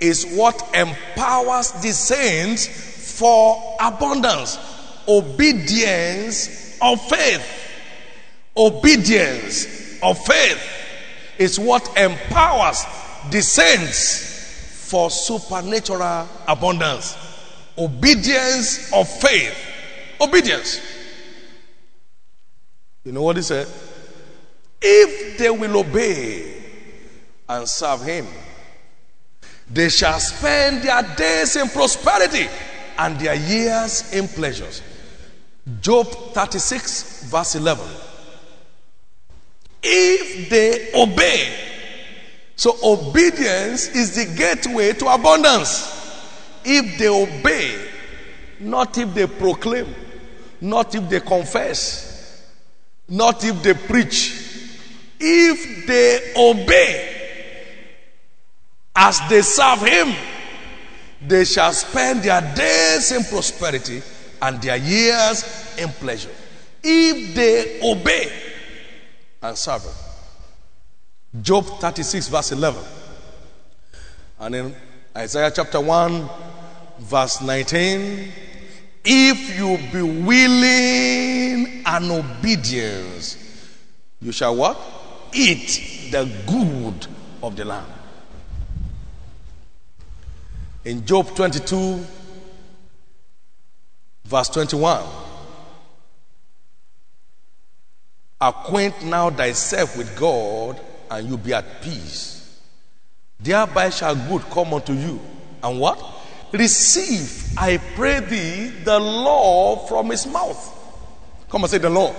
[0.00, 4.58] is what empowers the saints for abundance.
[5.08, 7.42] Obedience of faith.
[8.56, 10.62] Obedience of faith
[11.38, 12.84] is what empowers
[13.30, 17.16] the saints for supernatural abundance.
[17.76, 19.56] Obedience of faith.
[20.20, 20.80] Obedience.
[23.04, 23.66] You know what he said?
[24.82, 26.54] If they will obey
[27.48, 28.26] and serve him,
[29.68, 32.48] they shall spend their days in prosperity
[32.98, 34.82] and their years in pleasures.
[35.80, 37.86] Job 36, verse 11.
[39.82, 41.54] If they obey,
[42.56, 45.96] so obedience is the gateway to abundance.
[46.64, 47.78] If they obey,
[48.58, 49.94] not if they proclaim,
[50.60, 52.44] not if they confess,
[53.08, 54.49] not if they preach.
[55.20, 57.16] If they obey,
[58.96, 60.14] as they serve him,
[61.20, 64.02] they shall spend their days in prosperity
[64.40, 66.30] and their years in pleasure.
[66.82, 68.32] If they obey
[69.42, 71.42] and serve him.
[71.42, 72.82] Job 36, verse 11.
[74.40, 74.74] And in
[75.16, 76.28] Isaiah chapter 1,
[77.00, 78.32] verse 19.
[79.04, 83.36] If you be willing and obedience,
[84.20, 84.78] you shall what?
[85.32, 87.06] Eat the good
[87.42, 87.86] of the land.
[90.84, 92.04] In Job 22,
[94.24, 95.02] verse 21,
[98.40, 102.60] acquaint now thyself with God, and you be at peace.
[103.38, 105.20] Thereby shall good come unto you.
[105.62, 106.02] And what?
[106.52, 110.76] Receive, I pray thee, the law from his mouth.
[111.48, 112.14] Come and say the law.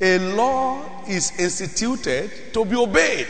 [0.00, 3.26] A law is instituted to be obeyed.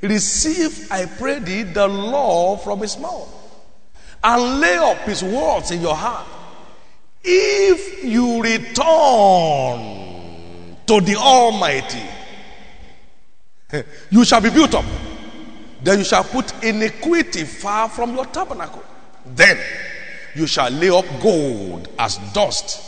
[0.00, 3.28] Receive, I pray thee, the law from his mouth,
[4.22, 6.26] and lay up his words in your heart.
[7.22, 8.76] If you return
[10.86, 12.02] to the Almighty,
[14.10, 14.84] you shall be built up.
[15.82, 18.82] Then you shall put iniquity far from your tabernacle.
[19.24, 19.58] Then
[20.34, 22.80] you shall lay up gold as dust,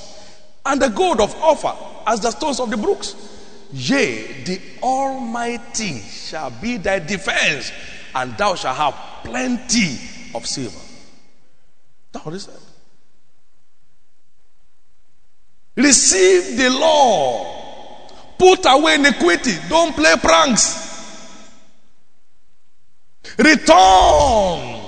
[0.65, 1.75] and the gold of Ophir
[2.07, 3.36] as the stones of the brooks.
[3.73, 7.73] Yea, the Almighty shall be thy defense,
[8.15, 8.95] and thou shalt have
[9.25, 9.99] plenty
[10.35, 10.79] of silver.
[12.13, 12.55] That's what he said.
[15.75, 18.09] Receive the law.
[18.39, 19.55] Put away iniquity.
[19.69, 21.51] Don't play pranks.
[23.39, 24.81] Return.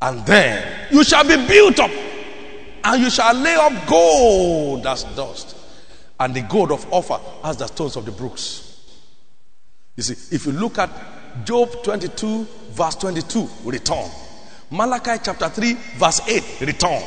[0.00, 1.90] And then you shall be built up,
[2.84, 5.57] and you shall lay up gold as dust
[6.20, 8.64] and the gold of Ophir as the stones of the brooks.
[9.96, 10.90] You see, if you look at
[11.44, 14.08] Job 22, verse 22, return.
[14.70, 17.02] Malachi chapter 3, verse 8, return.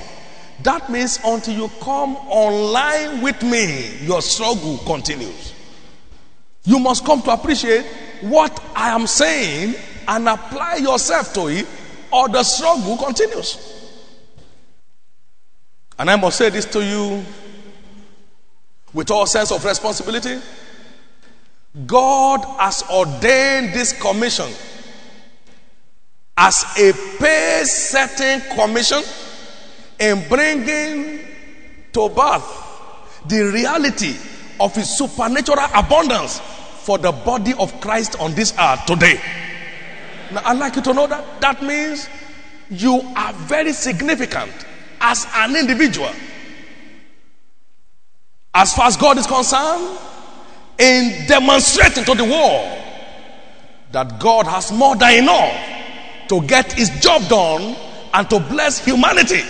[0.63, 5.53] That means until you come online with me, your struggle continues.
[6.63, 7.85] You must come to appreciate
[8.21, 9.75] what I am saying
[10.07, 11.67] and apply yourself to it,
[12.11, 13.67] or the struggle continues.
[15.97, 17.23] And I must say this to you
[18.93, 20.39] with all sense of responsibility.
[21.85, 24.49] God has ordained this commission
[26.37, 29.01] as a pay setting commission
[29.99, 31.19] in bringing
[31.93, 32.57] to birth
[33.27, 34.15] the reality
[34.59, 36.39] of his supernatural abundance
[36.83, 39.21] for the body of Christ on this earth today.
[40.31, 42.09] Now, I'd like you to know that that means
[42.69, 44.51] you are very significant
[44.99, 46.09] as an individual
[48.53, 49.97] as far as God is concerned,
[50.77, 52.77] in demonstrating to the world
[53.91, 57.75] that God has more than enough to get his job done
[58.13, 59.41] and to bless humanity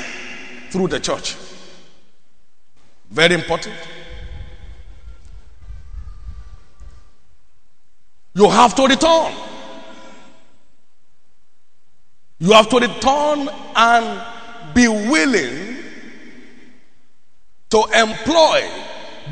[0.71, 1.37] through the church.
[3.09, 3.75] Very important.
[8.33, 9.33] You have to return.
[12.39, 15.77] You have to return and be willing
[17.69, 18.69] to employ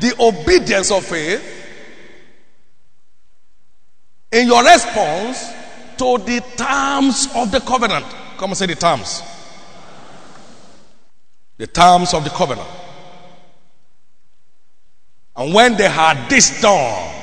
[0.00, 1.42] the obedience of faith
[4.32, 5.52] in your response
[5.98, 8.06] to the terms of the covenant.
[8.38, 9.22] Come and say the terms.
[11.58, 12.68] The terms of the covenant.
[15.36, 17.14] And when they had this done,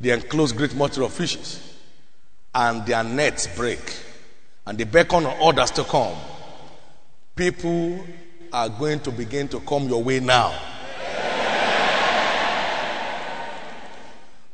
[0.00, 1.76] they enclosed great multitude of fishes,
[2.54, 3.96] and their nets break,
[4.66, 6.16] and they beckon on others to come.
[7.36, 8.04] People
[8.52, 10.52] are going to begin to come your way now.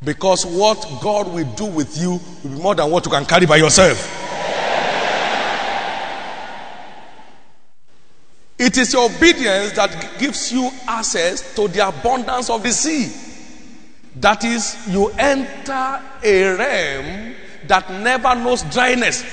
[0.05, 3.47] Because what God will do with you will be more than what you can carry
[3.47, 4.24] by yourself.
[8.59, 13.12] It is your obedience that gives you access to the abundance of the sea.
[14.16, 17.34] That is, you enter a realm
[17.66, 19.24] that never knows dryness.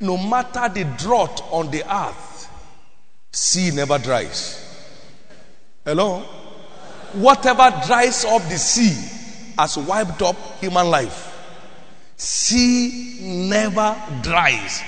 [0.00, 2.25] No matter the drought on the earth,
[3.32, 4.62] sea never dries.
[5.84, 6.20] Hello?
[7.12, 8.94] Whatever dries up the sea
[9.58, 11.32] has wiped up human life.
[12.16, 14.82] Sea never dries.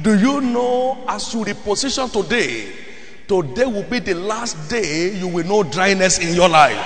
[0.00, 2.72] Do you know as you reposition today,
[3.28, 6.80] today will be the last day you will know dryness in your life.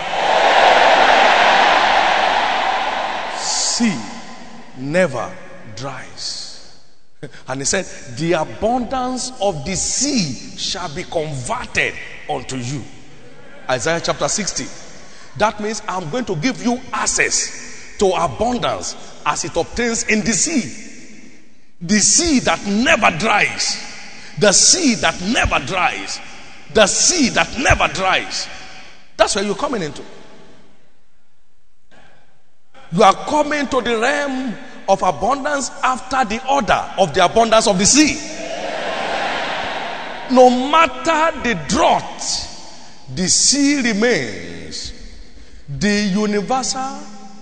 [3.39, 3.99] Sea
[4.77, 5.35] never
[5.77, 6.46] dries.
[7.49, 7.85] And he said,
[8.17, 11.95] The abundance of the sea shall be converted
[12.29, 12.83] unto you.
[13.69, 14.65] Isaiah chapter 60.
[15.39, 20.33] That means I'm going to give you access to abundance as it obtains in the
[20.33, 20.85] sea.
[21.81, 23.83] The sea that never dries.
[24.39, 26.21] The sea that never dries.
[26.73, 28.49] The sea that never dries.
[29.17, 30.03] That's where you're coming into.
[32.93, 34.55] You are coming to the realm
[34.89, 38.15] of abundance after the order of the abundance of the sea.
[40.31, 42.21] No matter the drought,
[43.15, 44.93] the sea remains
[45.69, 47.01] the universal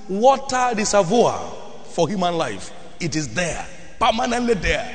[0.08, 1.38] water reservoir
[1.90, 2.72] for human life.
[3.00, 3.66] It is there,
[3.98, 4.94] permanently there.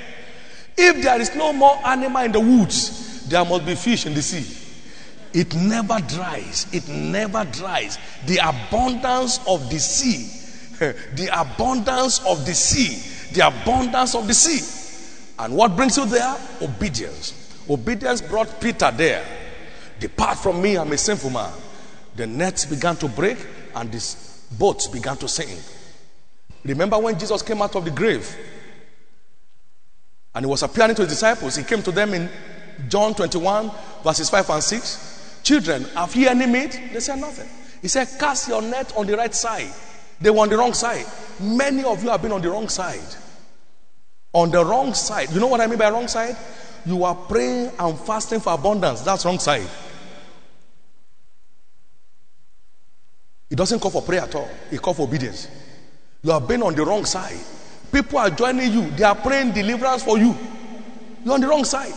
[0.77, 4.21] If there is no more animal in the woods, there must be fish in the
[4.21, 4.55] sea.
[5.33, 6.67] It never dries.
[6.73, 7.99] It never dries.
[8.25, 10.38] The abundance of the sea.
[10.81, 13.33] Eh, the abundance of the sea.
[13.33, 14.61] The abundance of the sea.
[15.37, 16.37] And what brings you there?
[16.61, 17.33] Obedience.
[17.69, 19.25] Obedience brought Peter there.
[19.99, 21.51] Depart from me, I'm a sinful man.
[22.15, 23.37] The nets began to break
[23.75, 24.17] and the
[24.57, 25.59] boats began to sink.
[26.63, 28.35] Remember when Jesus came out of the grave
[30.35, 31.55] and he was appearing to his disciples?
[31.55, 32.29] He came to them in
[32.87, 33.71] John 21,
[34.03, 35.39] verses 5 and 6.
[35.43, 36.79] Children, have ye any meat?
[36.93, 37.47] They said nothing.
[37.81, 39.71] He said, Cast your net on the right side.
[40.21, 41.05] They were on the wrong side.
[41.39, 43.15] Many of you have been on the wrong side.
[44.33, 45.31] On the wrong side.
[45.31, 46.35] You know what I mean by wrong side?
[46.85, 49.01] You are praying and fasting for abundance.
[49.01, 49.67] That's wrong side.
[53.49, 54.49] It doesn't call for prayer at all.
[54.71, 55.47] It calls for obedience.
[56.21, 57.39] You have been on the wrong side.
[57.91, 58.91] People are joining you.
[58.91, 60.35] They are praying deliverance for you.
[61.23, 61.93] You're on the wrong side.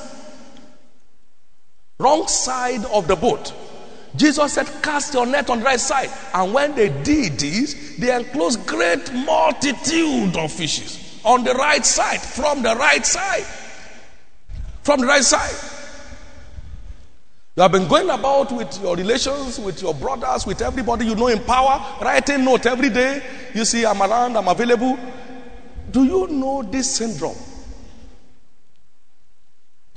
[1.98, 3.52] Wrong side of the boat.
[4.14, 6.10] Jesus said, Cast your net on the right side.
[6.34, 12.20] And when they did this, they enclosed great multitude of fishes on the right side,
[12.20, 13.44] from the right side.
[14.82, 15.54] From the right side.
[17.56, 21.28] You have been going about with your relations, with your brothers, with everybody you know
[21.28, 23.22] in power, writing note every day.
[23.54, 24.98] You see, I'm around, I'm available.
[25.90, 27.36] Do you know this syndrome?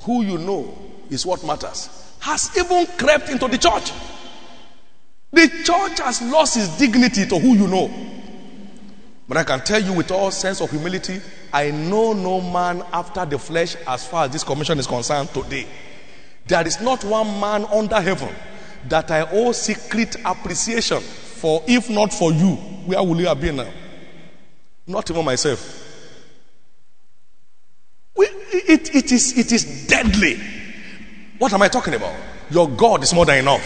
[0.02, 0.76] Who you know
[1.08, 2.05] is what matters.
[2.26, 3.92] Has even crept into the church.
[5.30, 7.88] The church has lost its dignity to who you know.
[9.28, 11.20] But I can tell you with all sense of humility,
[11.52, 15.68] I know no man after the flesh as far as this commission is concerned today.
[16.48, 18.34] There is not one man under heaven
[18.88, 22.56] that I owe secret appreciation for, if not for you.
[22.86, 23.70] Where will you have been now?
[24.84, 25.84] Not even myself.
[28.16, 30.55] It, it, is, it is deadly.
[31.38, 32.14] What am I talking about?
[32.50, 33.62] Your God is more than enough.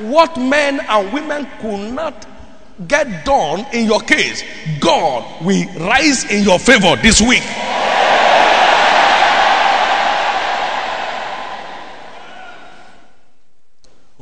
[0.00, 2.26] What men and women could not
[2.88, 4.42] get done in your case,
[4.80, 7.42] God will rise in your favor this week.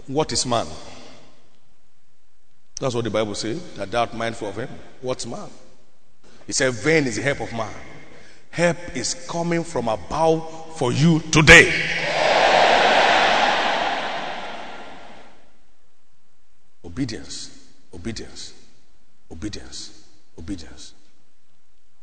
[0.07, 0.67] What is man?
[2.79, 3.63] That's what the Bible says.
[3.77, 4.69] That art mindful of him.
[5.01, 5.49] What's man?
[6.47, 7.73] He said, Vain is the help of man.
[8.53, 11.73] Help is coming from above for you today.
[16.85, 18.53] Obedience, obedience,
[19.31, 20.07] obedience,
[20.39, 20.93] obedience.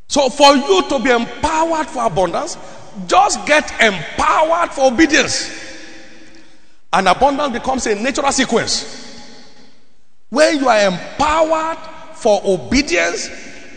[0.07, 2.57] So, for you to be empowered for abundance,
[3.05, 5.51] just get empowered for obedience.
[6.91, 9.05] And abundance becomes a natural sequence.
[10.29, 11.77] When you are empowered
[12.15, 13.29] for obedience,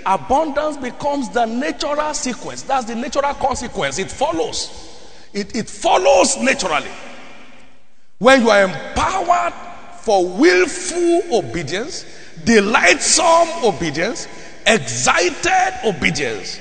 [0.06, 2.62] abundance becomes the natural sequence.
[2.62, 3.98] That's the natural consequence.
[3.98, 4.88] It follows.
[5.32, 6.90] It, it follows naturally.
[8.18, 9.52] When you are empowered,
[10.02, 12.04] for willful obedience,
[12.44, 14.26] delightsome obedience,
[14.66, 16.58] excited obedience,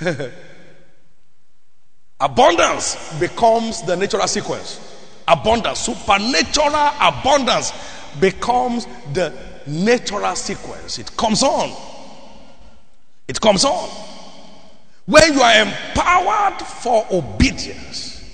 [2.20, 4.80] abundance becomes the natural sequence.
[5.28, 7.72] Abundance, supernatural abundance
[8.18, 9.32] becomes the
[9.68, 10.98] natural sequence.
[10.98, 11.70] It comes on.
[13.30, 13.88] It comes on.
[15.06, 18.24] When you are empowered for obedience,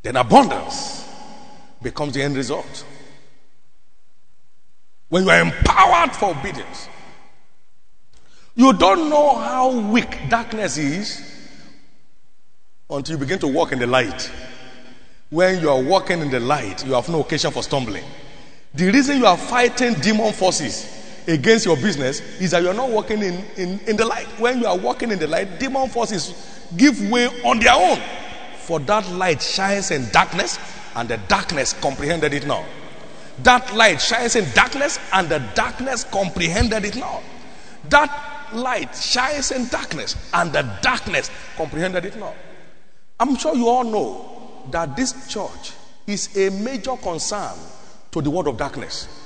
[0.00, 1.06] then abundance
[1.82, 2.86] becomes the end result.
[5.10, 6.88] When you are empowered for obedience,
[8.54, 11.20] you don't know how weak darkness is
[12.88, 14.30] until you begin to walk in the light.
[15.28, 18.04] When you are walking in the light, you have no occasion for stumbling.
[18.72, 20.93] The reason you are fighting demon forces
[21.26, 24.26] against your business is that you are not walking in, in, in the light.
[24.38, 27.98] When you are walking in the light, demon forces give way on their own.
[28.58, 30.58] For that light shines in darkness,
[30.94, 32.64] and the darkness comprehended it not.
[33.42, 37.22] That light shines in darkness, and the darkness comprehended it not.
[37.88, 42.34] That light shines in darkness, and the darkness comprehended it not.
[43.18, 45.72] I'm sure you all know that this church
[46.06, 47.56] is a major concern
[48.12, 49.23] to the world of darkness.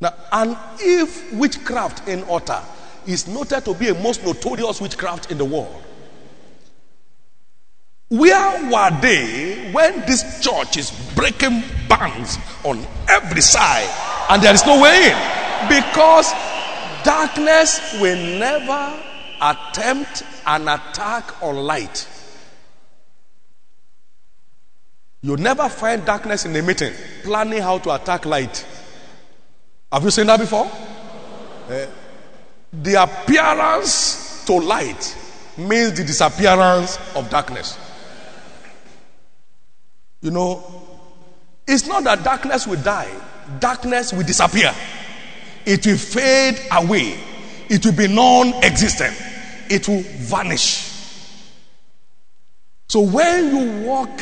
[0.00, 2.62] Now, and if witchcraft in Ota
[3.06, 5.82] is noted to be a most notorious witchcraft in the world,
[8.08, 13.88] where were they when this church is breaking bands on every side
[14.30, 15.68] and there is no way in?
[15.68, 16.32] Because
[17.04, 19.02] darkness will never
[19.42, 22.08] attempt an attack on light.
[25.20, 26.92] You never find darkness in a meeting
[27.24, 28.64] planning how to attack light.
[29.90, 30.70] Have you seen that before?
[31.68, 31.86] Uh,
[32.72, 35.16] the appearance to light
[35.56, 37.78] means the disappearance of darkness.
[40.20, 40.62] You know,
[41.66, 43.10] it's not that darkness will die,
[43.60, 44.74] darkness will disappear.
[45.64, 47.18] It will fade away,
[47.68, 49.16] it will be non existent,
[49.70, 50.84] it will vanish.
[52.88, 54.20] So when you walk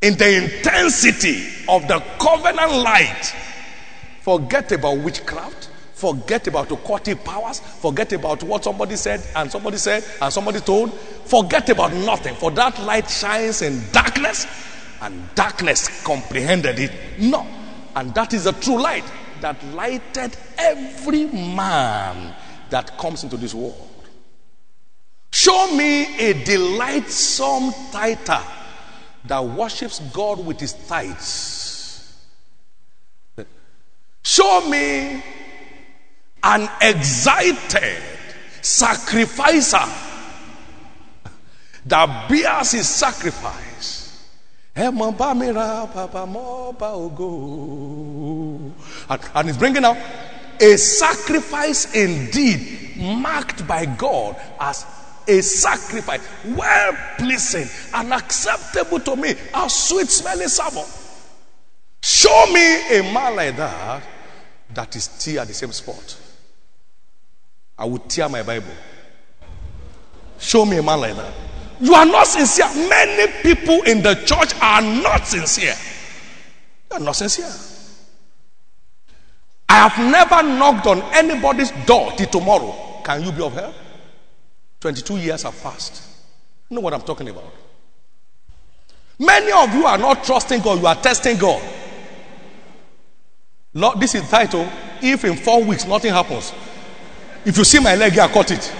[0.00, 3.34] in the intensity of the covenant light,
[4.28, 10.04] forget about witchcraft, forget about occultic powers, forget about what somebody said and somebody said
[10.20, 12.34] and somebody told, forget about nothing.
[12.34, 14.46] For that light shines in darkness,
[15.00, 17.46] and darkness comprehended it No.
[17.96, 19.04] And that is the true light
[19.40, 22.34] that lighted every man
[22.68, 23.88] that comes into this world.
[25.32, 28.42] Show me a delightsome tither
[29.24, 31.67] that worships God with his tithes.
[34.22, 35.22] Show me
[36.42, 38.02] an excited
[38.62, 39.84] sacrificer
[41.86, 44.28] that bears his sacrifice.
[44.76, 44.98] And,
[49.44, 49.96] he's bringing out
[50.60, 54.84] a sacrifice indeed marked by God as
[55.26, 60.84] a sacrifice, well pleasing and acceptable to me, a sweet smelling savour.
[62.00, 64.02] Show me a man like that
[64.74, 66.16] that is still at the same spot.
[67.78, 68.66] I would tear my Bible.
[70.38, 71.32] Show me a man like that.
[71.80, 72.66] You are not sincere.
[72.88, 75.74] Many people in the church are not sincere.
[76.90, 77.52] You are not sincere.
[79.68, 83.00] I have never knocked on anybody's door till tomorrow.
[83.04, 83.74] Can you be of help?
[84.80, 86.02] 22 years have passed.
[86.68, 87.52] You know what I'm talking about?
[89.18, 91.62] Many of you are not trusting God, you are testing God.
[93.78, 94.68] Lord, this is title.
[95.00, 96.52] If in four weeks nothing happens,
[97.44, 98.74] if you see my leg, I cut it.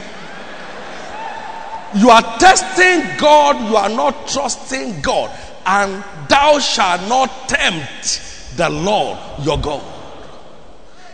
[1.95, 5.31] You are testing God, you are not trusting God,
[5.65, 9.85] and thou shalt not tempt the Lord your God.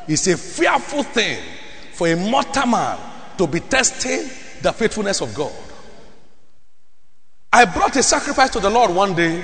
[0.08, 1.42] It's a fearful thing
[1.92, 2.98] for a mortal man
[3.36, 4.30] to be testing
[4.62, 5.52] the faithfulness of God.
[7.52, 9.42] I brought a sacrifice to the Lord one day.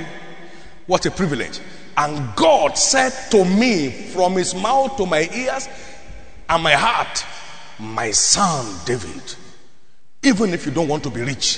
[0.86, 1.60] What a privilege.
[1.96, 5.68] And God said to me from his mouth to my ears
[6.48, 7.24] and my heart,
[7.78, 9.34] My son David,
[10.22, 11.56] even if you don't want to be rich,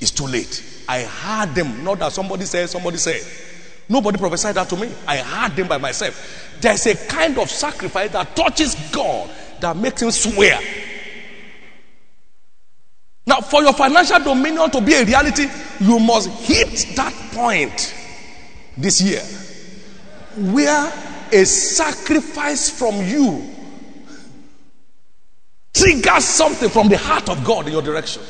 [0.00, 0.84] it's too late.
[0.88, 3.22] I heard them, not that somebody said, somebody said.
[3.88, 4.90] Nobody prophesied that to me.
[5.06, 6.56] I heard them by myself.
[6.60, 9.30] There's a kind of sacrifice that touches God
[9.60, 10.60] that makes him swear
[13.26, 15.46] now, for your financial dominion to be a reality,
[15.80, 17.94] you must hit that point
[18.76, 19.22] this year
[20.36, 20.92] where
[21.32, 23.48] a sacrifice from you
[25.72, 28.22] triggers something from the heart of God in your direction.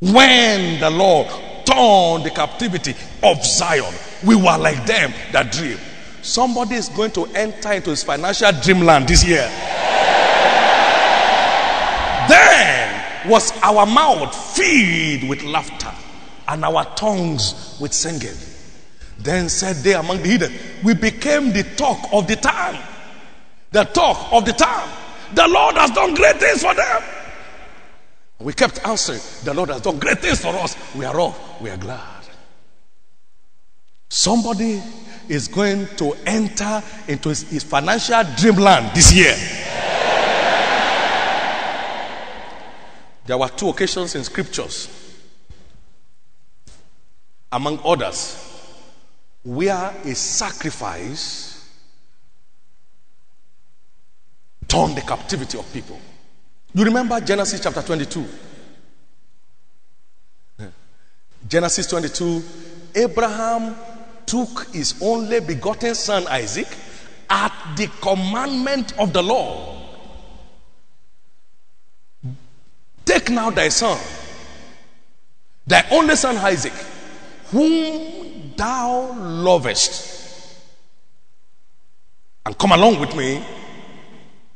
[0.00, 1.28] When the Lord
[1.66, 3.92] turn the captivity of Zion.
[4.24, 5.78] We were like them that dream.
[6.22, 9.48] Somebody is going to enter into his financial dreamland this year.
[12.28, 15.92] then was our mouth filled with laughter
[16.48, 18.36] and our tongues with singing.
[19.18, 20.52] Then said they among the heathen,
[20.84, 22.78] We became the talk of the town.
[23.72, 24.88] The talk of the town.
[25.34, 27.02] The Lord has done great things for them.
[28.38, 30.76] We kept answering, The Lord has done great things for us.
[30.94, 31.60] We are off.
[31.60, 32.24] We are glad.
[34.08, 34.82] Somebody
[35.28, 39.34] is going to enter into his, his financial dreamland this year.
[43.26, 44.88] There were two occasions in scriptures,
[47.50, 48.55] among others,
[49.46, 51.70] where a sacrifice
[54.66, 56.00] turned the captivity of people.
[56.74, 58.26] You remember Genesis chapter 22?
[61.48, 62.42] Genesis 22,
[62.96, 63.76] Abraham
[64.26, 66.66] took his only begotten son Isaac
[67.30, 69.78] at the commandment of the Lord.
[73.04, 73.96] Take now thy son,
[75.64, 76.72] thy only son Isaac,
[77.52, 78.25] whom
[78.56, 80.56] thou lovest,
[82.44, 83.44] and come along with me,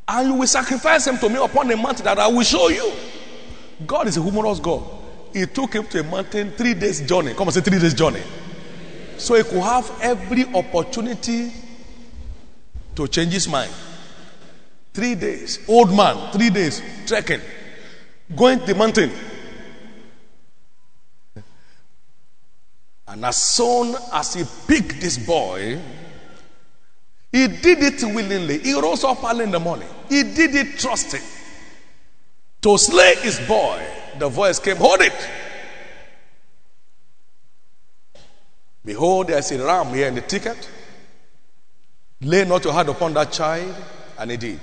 [0.09, 2.93] and you will sacrifice him to me upon a mountain that I will show you.
[3.87, 4.83] God is a humorous God.
[5.33, 7.35] He took him to a mountain, three days journey.
[7.35, 8.23] Come and say three days journey.
[9.17, 11.53] So he could have every opportunity
[12.97, 13.71] to change his mind.
[14.93, 15.61] Three days.
[15.69, 17.41] Old man, three days trekking,
[18.35, 19.11] going to the mountain.
[23.11, 25.81] And as soon as he picked this boy,
[27.33, 28.59] he did it willingly.
[28.59, 29.89] He rose up early in the morning.
[30.09, 31.23] He did it trusting.
[32.63, 33.85] To slay his boy,
[34.17, 35.29] the voice came, Hold it.
[38.85, 40.71] Behold, there's a ram here in the ticket.
[42.21, 43.75] Lay not your hand upon that child.
[44.19, 44.61] And he did.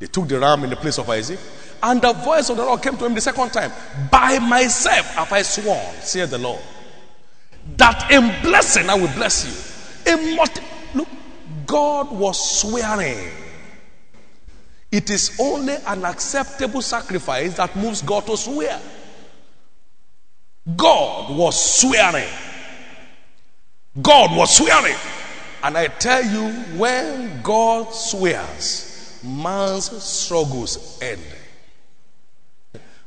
[0.00, 1.38] They took the ram in the place of Isaac.
[1.82, 3.72] And the voice of the Lord came to him the second time.
[4.10, 6.60] By myself have I sworn, saith the Lord,
[7.76, 9.44] that in blessing I will bless
[10.06, 10.12] you.
[10.12, 10.62] In multi-
[10.94, 11.08] Look,
[11.66, 13.30] God was swearing.
[14.92, 18.80] It is only an acceptable sacrifice that moves God to swear.
[20.76, 22.28] God was swearing.
[24.00, 24.96] God was swearing.
[25.64, 31.20] And I tell you, when God swears, man's struggles end.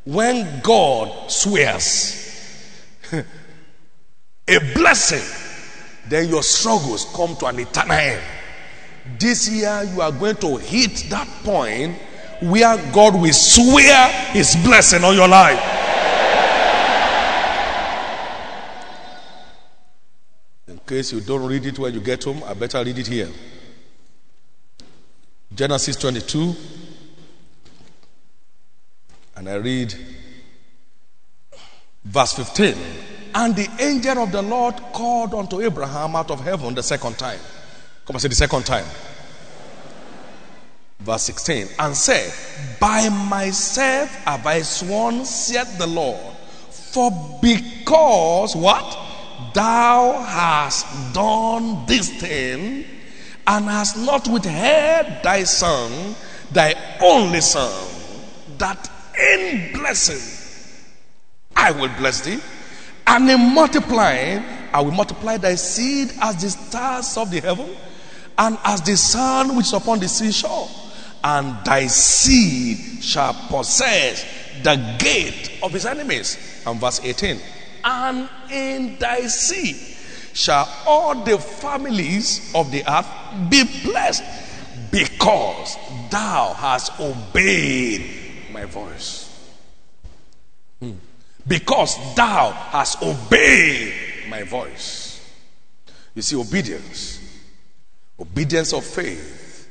[0.06, 2.22] When God swears
[3.12, 5.24] a blessing,
[6.08, 8.22] then your struggles come to an eternal end.
[9.20, 11.98] This year, you are going to hit that point
[12.42, 15.60] where God will swear his blessing on your life.
[20.68, 23.30] In case you don't read it when you get home, I better read it here.
[25.54, 26.56] Genesis 22.
[29.36, 29.94] And I read
[32.04, 32.76] verse 15.
[33.34, 37.40] And the angel of the Lord called unto Abraham out of heaven the second time.
[38.06, 38.86] Come and say the second time.
[41.00, 41.68] Verse 16.
[41.80, 42.34] And said,
[42.80, 46.20] By myself have I sworn, saith the Lord,
[46.70, 47.12] for
[47.42, 49.02] because what?
[49.54, 52.86] Thou hast done this thing
[53.46, 56.16] and hast not withheld thy son,
[56.52, 57.88] thy only son,
[58.58, 60.20] that in blessing.
[61.56, 62.40] I will bless thee,
[63.08, 64.44] and in multiplying
[64.74, 67.76] I will multiply thy seed as the stars of the heaven,
[68.38, 70.68] and as the sun which is upon the seashore,
[71.24, 74.26] and thy seed shall possess
[74.64, 76.64] the gate of his enemies.
[76.68, 77.40] And verse 18,
[77.84, 79.78] and in thy seed
[80.34, 83.08] shall all the families of the earth
[83.50, 84.24] be blessed
[84.92, 85.78] because
[86.12, 88.25] thou hast obeyed
[88.56, 89.30] my voice.
[90.80, 90.94] Hmm.
[91.46, 93.94] Because thou hast obeyed
[94.30, 95.22] my voice.
[96.16, 97.20] You see, obedience,
[98.20, 99.70] obedience of faith,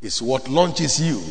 [0.00, 1.22] is what launches you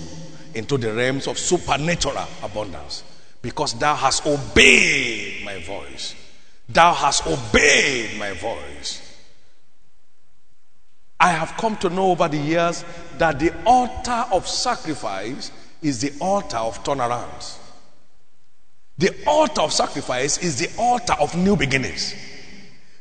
[0.53, 3.03] into the realms of supernatural abundance.
[3.41, 6.15] Because thou hast obeyed my voice.
[6.69, 9.03] Thou hast obeyed my voice.
[11.19, 12.85] I have come to know over the years
[13.17, 15.51] that the altar of sacrifice
[15.81, 17.57] is the altar of turnarounds.
[18.97, 22.15] The altar of sacrifice is the altar of new beginnings.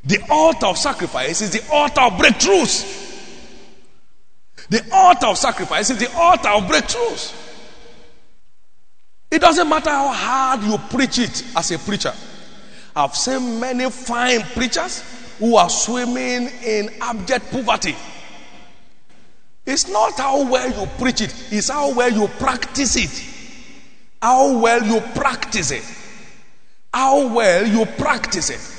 [0.04, 3.04] The altar of sacrifice is the altar of breakthroughs.
[4.68, 7.34] The altar of sacrifice is the altar of breakthroughs.
[9.30, 12.12] It doesn't matter how hard you preach it as a preacher,
[12.96, 15.04] I've seen many fine preachers
[15.38, 17.94] who are swimming in abject poverty.
[19.66, 23.34] It's not how well you preach it, it's how well you practice it.
[24.22, 25.84] How well you practice it.
[26.94, 28.76] How well you practice it.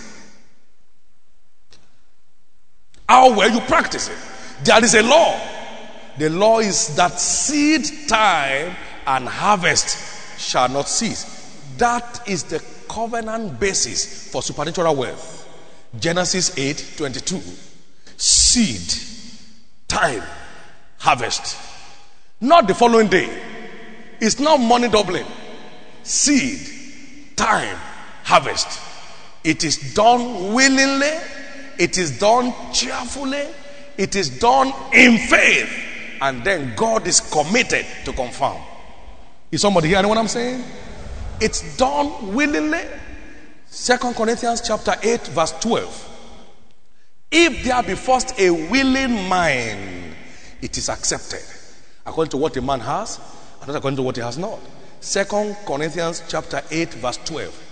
[3.07, 4.17] How well you practice it.
[4.65, 5.39] There is a law.
[6.17, 8.75] The law is that seed time
[9.05, 11.35] and harvest shall not cease.
[11.77, 15.47] That is the covenant basis for supernatural wealth.
[15.99, 17.41] Genesis 8 22.
[18.17, 18.81] Seed,
[19.87, 20.23] time,
[21.07, 21.57] harvest.
[22.41, 23.29] Not the following day.
[24.19, 25.25] It's not money doubling.
[26.03, 27.77] Seed, time,
[28.23, 28.81] harvest.
[29.41, 31.13] It is done willingly,
[31.79, 33.45] it is done cheerfully,
[33.97, 35.71] it is done in faith,
[36.19, 38.57] and then God is committed to confirm.
[39.49, 40.61] Is somebody hearing what I'm saying?
[41.39, 42.83] It's done willingly.
[43.67, 46.09] Second Corinthians chapter 8, verse 12.
[47.31, 50.06] If there be first a willing mind,
[50.61, 51.41] it is accepted.
[52.05, 53.19] According to what a man has,
[53.59, 54.59] and not according to what he has not.
[54.99, 57.63] Second Corinthians chapter 8, verse 12.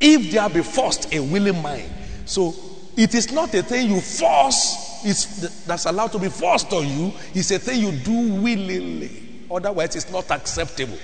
[0.00, 1.90] If there be forced a willing mind.
[2.24, 2.54] So
[2.96, 7.12] it is not a thing you force, it's, that's allowed to be forced on you.
[7.34, 9.10] It's a thing you do willingly.
[9.50, 10.98] Otherwise, it's not acceptable.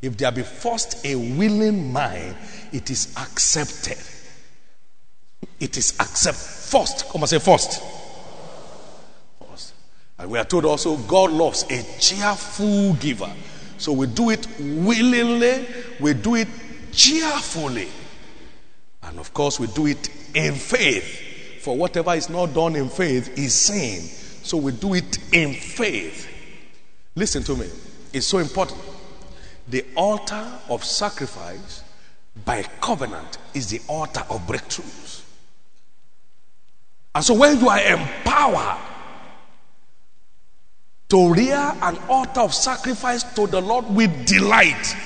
[0.00, 2.36] If there be forced a willing mind,
[2.72, 3.98] it is accepted.
[5.58, 6.40] It is accepted.
[6.40, 7.82] First, come and say first.
[10.18, 13.32] And we are told also God loves a cheerful giver.
[13.78, 15.66] So we do it willingly,
[16.00, 16.48] we do it
[16.92, 17.88] cheerfully.
[19.02, 21.62] And of course, we do it in faith.
[21.62, 24.02] For whatever is not done in faith is sin.
[24.44, 26.28] So we do it in faith.
[27.14, 27.68] Listen to me.
[28.12, 28.80] It's so important.
[29.68, 31.84] The altar of sacrifice
[32.44, 35.22] by covenant is the altar of breakthroughs.
[37.14, 38.78] And so when you are empowered
[41.08, 44.96] to rear an altar of sacrifice to the Lord with delight,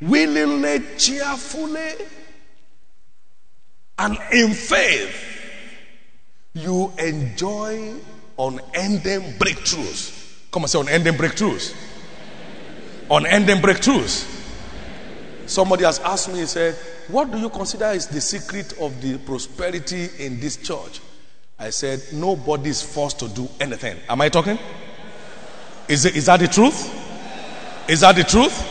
[0.00, 1.92] willingly, cheerfully,
[3.98, 5.14] and in faith,
[6.52, 7.94] you enjoy
[8.38, 10.50] unending breakthroughs.
[10.50, 11.74] Come and say unending breakthroughs.
[13.10, 14.30] Unending breakthroughs.
[15.46, 16.74] Somebody has asked me, he said,
[17.08, 21.00] What do you consider is the secret of the prosperity in this church?
[21.58, 23.96] I said, Nobody is forced to do anything.
[24.08, 24.58] Am I talking?
[25.88, 26.90] Is, it, is that the truth?
[27.88, 28.70] Is that the truth?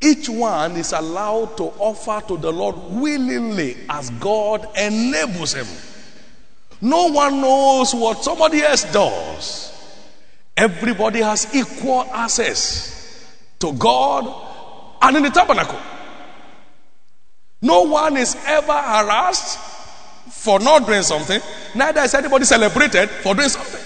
[0.00, 5.66] Each one is allowed to offer to the Lord willingly as God enables him.
[6.80, 9.74] No one knows what somebody else does.
[10.56, 13.26] Everybody has equal access
[13.58, 14.46] to God
[15.02, 15.80] and in the tabernacle.
[17.60, 19.58] No one is ever harassed
[20.28, 21.40] for not doing something,
[21.74, 23.80] neither is anybody celebrated for doing something.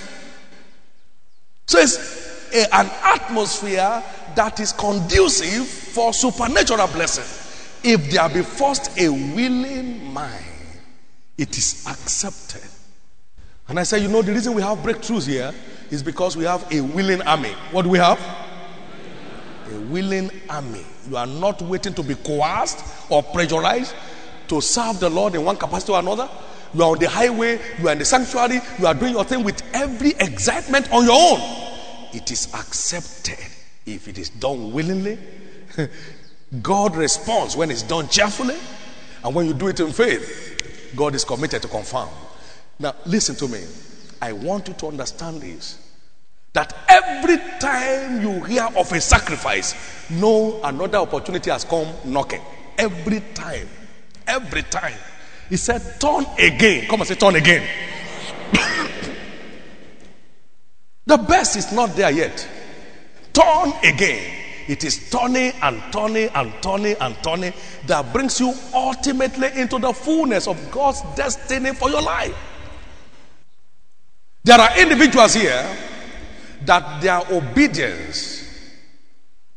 [1.73, 4.03] So it's a, an atmosphere
[4.37, 7.25] that is conducive for supernatural blessing.
[7.83, 10.45] If there be first a willing mind,
[11.39, 12.69] it is accepted.
[13.69, 15.55] And I say, you know, the reason we have breakthroughs here
[15.91, 17.53] is because we have a willing army.
[17.71, 18.21] What do we have?
[19.73, 20.85] A willing army.
[21.09, 23.95] You are not waiting to be coerced or pressurized
[24.49, 26.29] to serve the Lord in one capacity or another.
[26.75, 29.45] You are on the highway, you are in the sanctuary, you are doing your thing
[29.45, 31.41] with every excitement on your own.
[32.13, 33.39] It is accepted
[33.87, 35.19] if it is done willingly.
[36.63, 38.57] God responds when it's done cheerfully,
[39.25, 42.09] and when you do it in faith, God is committed to confirm.
[42.79, 43.65] Now, listen to me.
[44.21, 45.79] I want you to understand this
[46.53, 52.43] that every time you hear of a sacrifice, no another opportunity has come knocking.
[52.77, 53.69] Every time.
[54.27, 54.99] Every time.
[55.49, 56.87] He said, Turn again.
[56.89, 57.67] Come and say, Turn again.
[61.07, 62.49] the best is not there yet.
[63.33, 64.39] Turn again.
[64.69, 67.53] It is turning and turning and turning and turning
[67.87, 72.37] that brings you ultimately into the fullness of God's destiny for your life.
[74.45, 75.77] There are individuals here
[76.65, 78.49] that their obedience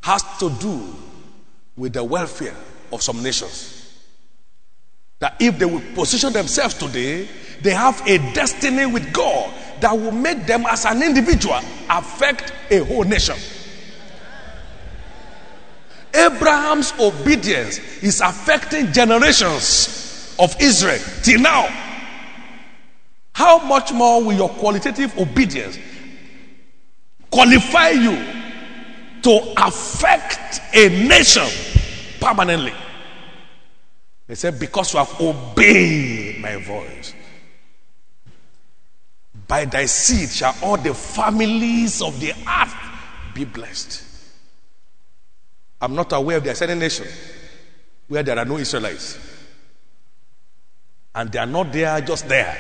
[0.02, 0.96] has to do
[1.76, 2.56] with the welfare
[2.92, 3.75] of some nations.
[5.20, 7.28] That if they will position themselves today,
[7.62, 11.60] they have a destiny with God that will make them as an individual
[11.90, 13.36] affect a whole nation.
[16.14, 21.68] Abraham's obedience is affecting generations of Israel till now.
[23.34, 25.78] How much more will your qualitative obedience
[27.30, 28.16] qualify you
[29.26, 31.48] to affect a nation
[32.22, 32.74] permanently.
[34.28, 37.14] He said, Because you have obeyed my voice,
[39.48, 42.76] by thy seed shall all the families of the earth
[43.34, 44.04] be blessed.
[45.80, 47.06] I'm not aware of there's any nation
[48.08, 49.20] where there are no Israelites.
[51.14, 52.58] And they are not there just there.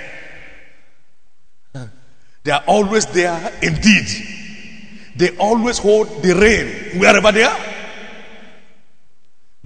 [2.43, 4.07] They are always there indeed.
[5.15, 7.74] They always hold the reign wherever they are.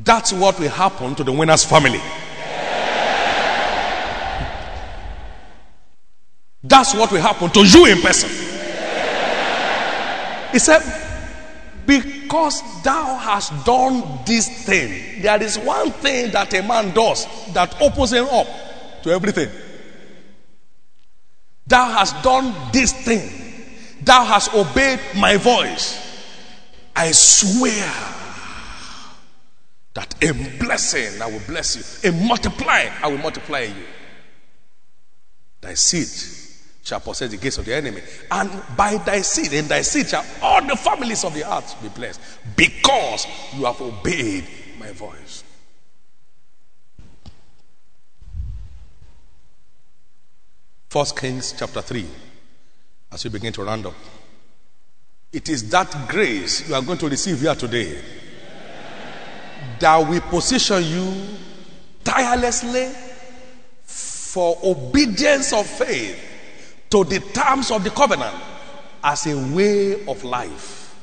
[0.03, 2.01] That's what will happen to the winner's family.
[6.63, 8.29] That's what will happen to you in person.
[10.51, 10.81] He said,
[11.85, 17.81] Because thou hast done this thing, there is one thing that a man does that
[17.81, 18.47] opens him up
[19.03, 19.49] to everything.
[21.67, 23.29] Thou hast done this thing,
[24.01, 26.05] thou hast obeyed my voice.
[26.95, 28.18] I swear
[29.93, 33.85] that in blessing I will bless you, in multiplying I will multiply you.
[35.61, 36.07] Thy seed
[36.83, 40.25] shall possess the gates of the enemy, and by thy seed, in thy seed shall
[40.41, 42.21] all the families of the earth be blessed,
[42.55, 44.45] because you have obeyed
[44.79, 45.43] my voice.
[50.89, 52.05] First Kings chapter 3,
[53.11, 53.93] as we begin to round up.
[55.31, 58.01] It is that grace you are going to receive here today
[59.79, 61.13] that will position you
[62.03, 62.89] tirelessly
[63.83, 66.17] for obedience of faith
[66.89, 68.35] to the terms of the covenant
[69.03, 70.95] as a way of life.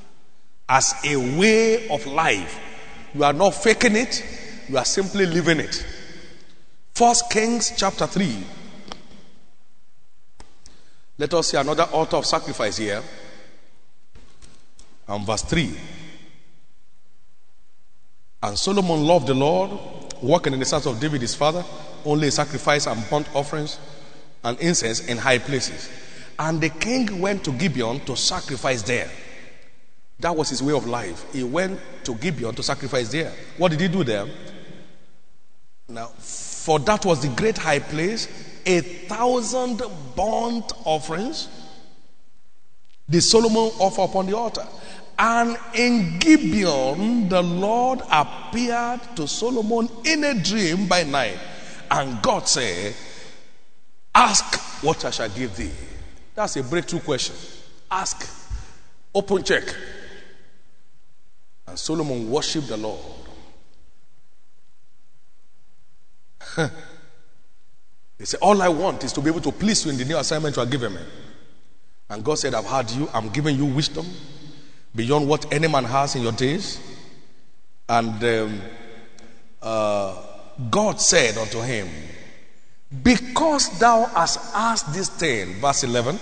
[0.69, 2.61] As a way of life.
[3.15, 4.25] You are not faking it,
[4.69, 5.87] you are simply living it.
[6.95, 8.37] First Kings chapter 3.
[11.19, 13.03] Let us see another altar of sacrifice here.
[15.09, 15.77] And verse 3.
[18.47, 19.73] And Solomon loved the Lord,
[20.23, 21.65] walking in the steps of David his father,
[22.05, 23.81] only sacrifice and burnt offerings
[24.45, 25.91] and incense in high places.
[26.39, 29.11] And the king went to Gibeon to sacrifice there.
[30.21, 31.27] That was his way of life.
[31.33, 33.33] He went to Gibeon to sacrifice there.
[33.57, 34.29] What did he do there?
[35.89, 38.29] Now, for that was the great high place,
[38.65, 39.83] a thousand
[40.15, 41.49] burnt offerings
[43.11, 44.67] did Solomon offer upon the altar.
[45.19, 51.39] And in Gibeon, the Lord appeared to Solomon in a dream by night.
[51.91, 52.95] And God said,
[54.15, 55.71] Ask what I shall give thee.
[56.35, 57.35] That's a breakthrough question.
[57.91, 58.29] Ask.
[59.15, 59.65] Open check.
[61.67, 63.01] And Solomon worshiped the Lord.
[68.19, 70.19] he said, All I want is to be able to please you in the new
[70.19, 71.01] assignment you are giving me.
[72.11, 73.09] And God said, I've heard you.
[73.15, 74.07] I'm giving you wisdom
[74.97, 76.81] beyond what any man has in your days.
[77.89, 78.63] And um,
[79.63, 80.23] uh,
[80.71, 81.89] God said unto him,
[83.03, 86.19] Because thou hast asked this thing, verse 11,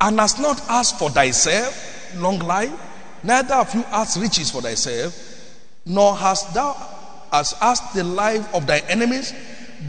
[0.00, 2.72] and hast not asked for thyself long life,
[3.22, 5.14] neither have you asked riches for thyself,
[5.84, 6.74] nor hast thou
[7.30, 9.34] hast asked the life of thy enemies,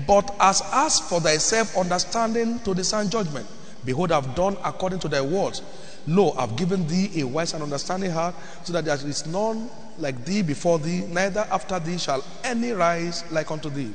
[0.05, 3.47] but hast asked for thyself understanding to discern judgment.
[3.85, 5.61] Behold, I've done according to thy words.
[6.07, 9.69] Lo, I've given thee a wise and understanding heart, so that there is none
[9.99, 13.93] like thee before thee, neither after thee shall any rise like unto thee.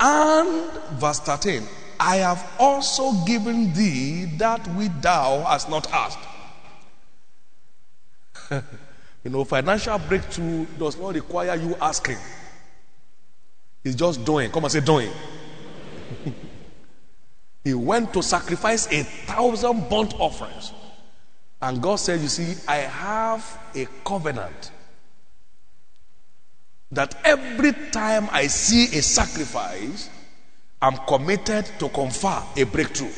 [0.00, 1.62] And verse 13,
[2.00, 6.18] I have also given thee that which thou hast not asked.
[9.24, 12.18] you know, financial breakthrough does not require you asking.
[13.84, 14.50] It's just doing.
[14.50, 15.10] Come and say doing.
[17.64, 20.72] he went to sacrifice a thousand burnt offerings.
[21.60, 24.70] And God said, You see, I have a covenant
[26.90, 30.08] that every time I see a sacrifice,
[30.80, 33.12] I'm committed to confer a breakthrough.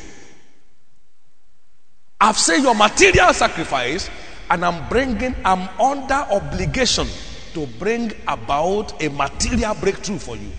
[2.21, 4.11] I've said your material sacrifice,
[4.51, 7.07] and I'm bringing, I'm under obligation
[7.55, 10.51] to bring about a material breakthrough for you.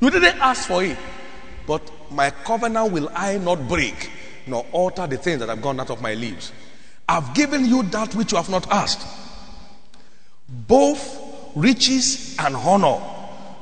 [0.00, 0.98] You didn't ask for it,
[1.66, 4.10] but my covenant will I not break,
[4.46, 6.52] nor alter the things that have gone out of my lips.
[7.08, 9.06] I've given you that which you have not asked,
[10.48, 13.00] both riches and honor,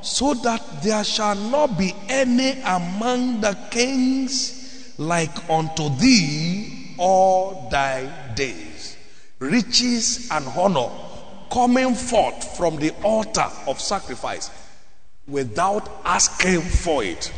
[0.03, 8.09] so that there shall not be any among the kings like unto thee all thy
[8.35, 8.97] days.
[9.39, 10.89] Riches and honor
[11.51, 14.51] coming forth from the altar of sacrifice
[15.27, 17.33] without asking for it.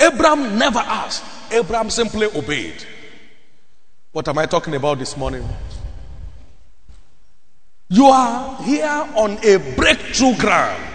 [0.00, 2.84] Abraham never asked, Abraham simply obeyed.
[4.12, 5.48] What am I talking about this morning?
[7.88, 10.90] You are here on a breakthrough ground.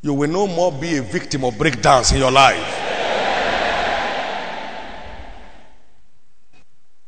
[0.00, 2.84] you will no more be a victim of breakdowns in your life.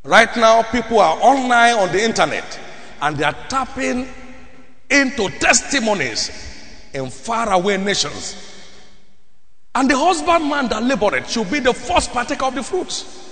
[0.02, 2.58] Right now, people are online on the internet
[3.00, 4.08] and they are tapping
[4.90, 6.30] into testimonies
[6.92, 8.34] in faraway nations.
[9.74, 13.29] And the husbandman that labored should be the first partaker of the fruits.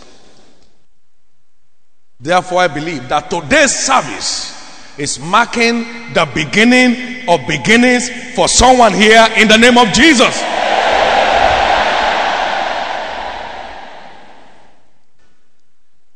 [2.20, 9.27] Therefore, I believe that today's service is marking the beginning of beginnings for someone here
[9.36, 10.43] in the name of Jesus.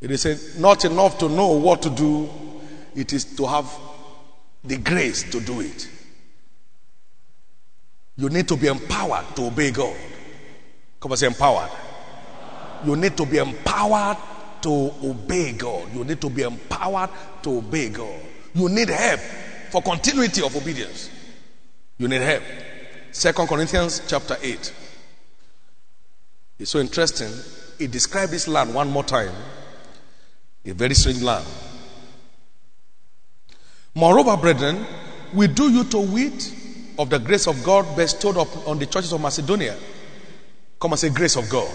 [0.01, 2.29] It is not enough to know what to do,
[2.97, 3.73] it is to have
[4.65, 5.89] the grace to do it.
[8.17, 9.97] You need to be empowered to obey God.
[11.01, 11.71] Come on, say empowered.
[12.85, 14.17] You need to be empowered
[14.63, 15.95] to obey God.
[15.95, 17.11] You need to be empowered
[17.43, 18.21] to obey God.
[18.55, 19.21] You need help
[19.71, 21.11] for continuity of obedience.
[21.99, 22.43] You need help.
[23.11, 24.75] Second Corinthians chapter 8.
[26.59, 27.31] It's so interesting.
[27.79, 29.35] He described this land one more time.
[30.65, 31.47] A very strange land.
[33.95, 34.87] Moreover, brethren,
[35.35, 36.55] we do you to wit
[36.99, 39.77] of the grace of God bestowed on the churches of Macedonia.
[40.81, 41.69] Come and say, Grace of God.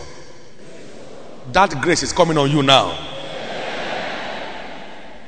[1.53, 2.98] That grace is coming on you now.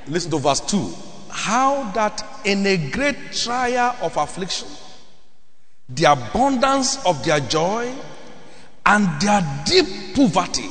[0.07, 0.93] Listen to verse 2.
[1.29, 4.67] How that in a great trial of affliction,
[5.87, 7.93] the abundance of their joy
[8.85, 10.69] and their deep poverty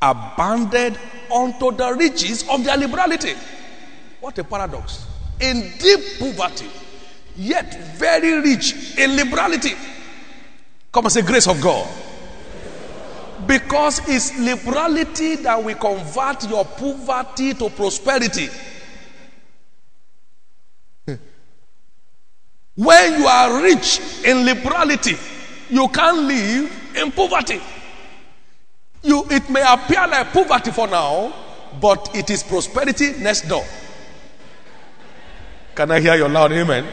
[0.00, 0.98] abounded
[1.34, 3.32] unto the riches of their liberality.
[4.20, 5.06] What a paradox.
[5.40, 6.68] In deep poverty,
[7.36, 9.72] yet very rich in liberality.
[10.92, 11.88] Come and say, Grace of God.
[13.46, 18.48] Because it's liberality that will convert your poverty to prosperity.
[22.76, 25.16] When you are rich in liberality,
[25.70, 27.60] you can't live in poverty.
[29.02, 31.32] You, it may appear like poverty for now,
[31.80, 33.64] but it is prosperity next door.
[35.74, 36.86] Can I hear your loud amen?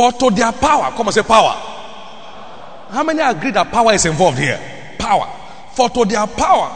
[0.00, 1.52] For to their power, come and say power.
[2.88, 4.58] How many agree that power is involved here?
[4.98, 5.28] Power.
[5.74, 6.70] For to their power,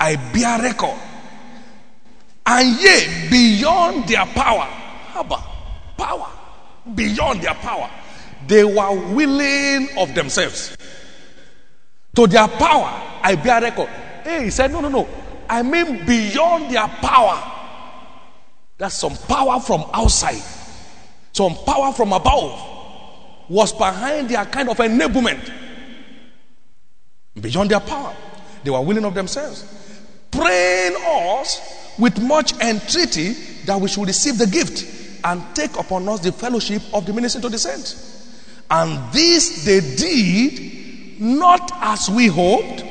[0.00, 0.98] I bear record.
[2.46, 4.66] And yea, beyond their power,
[5.12, 5.42] Haba,
[5.98, 6.28] power,
[6.94, 7.90] beyond their power,
[8.46, 10.74] they were willing of themselves.
[12.16, 13.90] To their power, I bear record.
[14.24, 15.06] Hey, he said, no, no, no.
[15.46, 17.36] I mean beyond their power.
[18.78, 20.40] That's some power from outside
[21.32, 22.60] some power from above
[23.48, 25.52] was behind their kind of enablement.
[27.40, 28.14] Beyond their power,
[28.64, 29.64] they were willing of themselves,
[30.30, 33.32] praying us with much entreaty
[33.66, 37.40] that we should receive the gift and take upon us the fellowship of the ministry
[37.42, 38.06] to the saints.
[38.70, 42.84] And this they did not as we hoped,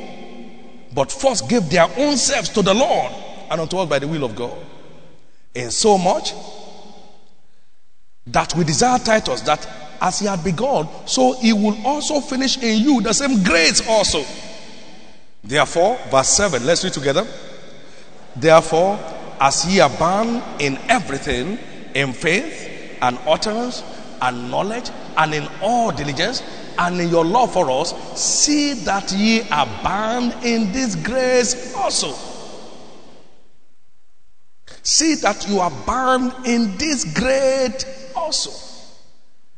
[0.94, 3.12] but first gave their own selves to the Lord
[3.50, 4.56] and unto us by the will of God.
[5.54, 6.32] In so much
[8.26, 9.66] that we desire Titus that
[10.00, 14.24] as he had begun, so he will also finish in you the same grace also.
[15.42, 17.26] Therefore, verse 7, let's read together.
[18.36, 18.98] Therefore,
[19.40, 21.58] as ye abound in everything,
[21.94, 23.82] in faith and utterance
[24.22, 26.42] and knowledge and in all diligence
[26.78, 32.14] and in your love for us, see that ye abound in this grace also.
[34.82, 37.84] See that you abound in this great
[38.20, 38.50] also.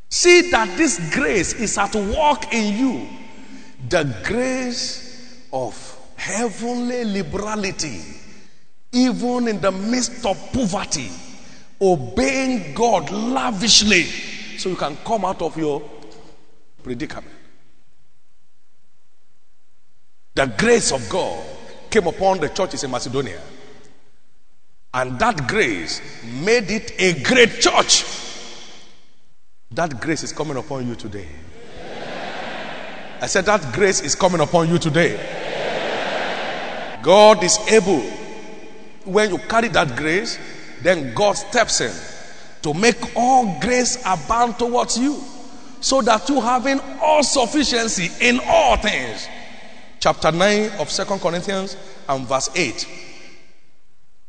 [0.09, 3.07] See that this grace is at work in you.
[3.89, 7.99] The grace of heavenly liberality,
[8.91, 11.09] even in the midst of poverty,
[11.81, 14.03] obeying God lavishly
[14.57, 15.81] so you can come out of your
[16.81, 17.35] predicament.
[20.35, 21.43] The grace of God
[21.89, 23.39] came upon the churches in Macedonia.
[24.93, 26.01] And that grace
[26.41, 28.03] made it a great church.
[29.75, 31.27] That grace is coming upon you today.
[33.19, 35.17] I said, That grace is coming upon you today.
[37.01, 38.01] God is able,
[39.05, 40.37] when you carry that grace,
[40.81, 41.91] then God steps in
[42.61, 45.21] to make all grace abound towards you
[45.81, 49.27] so that you having all sufficiency in all things.
[49.99, 51.75] Chapter 9 of Second Corinthians
[52.07, 52.87] and verse 8.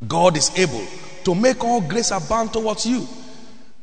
[0.08, 0.84] God is able
[1.24, 3.06] to make all grace abound towards you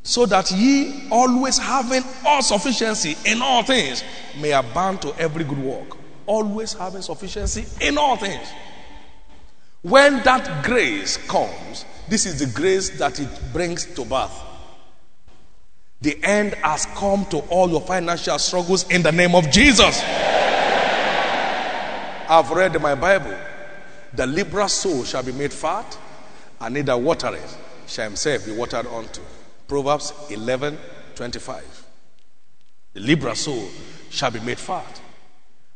[0.04, 4.04] so that ye always having all sufficiency in all things
[4.40, 5.98] may abound to every good work.
[6.26, 8.48] Always having sufficiency in all things.
[9.84, 14.32] When that grace comes, this is the grace that it brings to birth.
[16.02, 20.02] The end has come to all your financial struggles in the name of Jesus.
[22.28, 23.38] I've read my Bible,
[24.14, 25.98] the liberal soul shall be made fat,
[26.60, 27.58] and neither watereth
[27.88, 29.22] shall himself be watered unto.
[29.72, 30.78] Proverbs 11
[31.16, 31.86] 25.
[32.92, 33.70] The liberal soul
[34.10, 35.02] shall be made fat.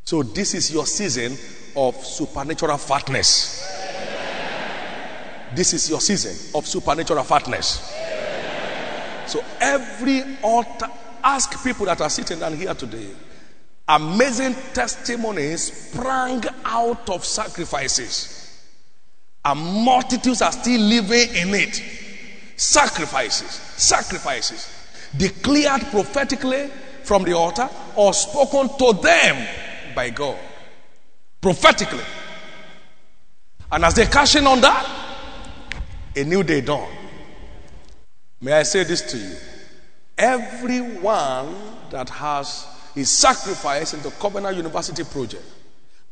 [0.04, 1.38] So, this is your season
[1.78, 3.66] of supernatural fatness.
[5.56, 7.96] This is your season of supernatural fatness.
[9.28, 10.88] So, every altar,
[11.24, 13.12] ask people that are sitting down here today.
[13.88, 18.62] Amazing testimonies sprang out of sacrifices,
[19.46, 22.05] and multitudes are still living in it.
[22.56, 24.70] Sacrifices, sacrifices,
[25.18, 26.68] declared prophetically
[27.04, 29.48] from the altar or spoken to them
[29.94, 30.38] by God
[31.46, 32.04] prophetically.
[33.72, 34.84] And as they cash in on that,
[36.16, 36.90] a new day dawn.
[38.42, 39.36] May I say this to you?
[40.18, 41.56] Everyone
[41.92, 42.66] that has
[42.96, 45.44] his sacrifice in the Covenant University project,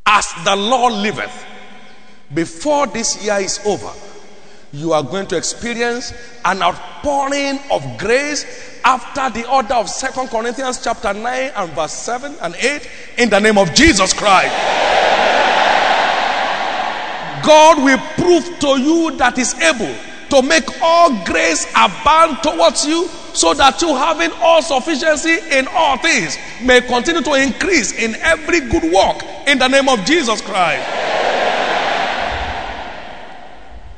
[0.05, 1.45] as the Lord liveth,
[2.31, 3.91] before this year is over,
[4.73, 6.13] you are going to experience
[6.43, 11.23] an outpouring of grace after the order of Second Corinthians chapter 9
[11.55, 12.89] and verse 7 and 8
[13.19, 14.51] in the name of Jesus Christ.
[17.45, 19.93] God will prove to you that is able
[20.29, 25.97] to make all grace abound towards you so that you having all sufficiency in all
[25.97, 30.87] things may continue to increase in every good work in the name of Jesus Christ.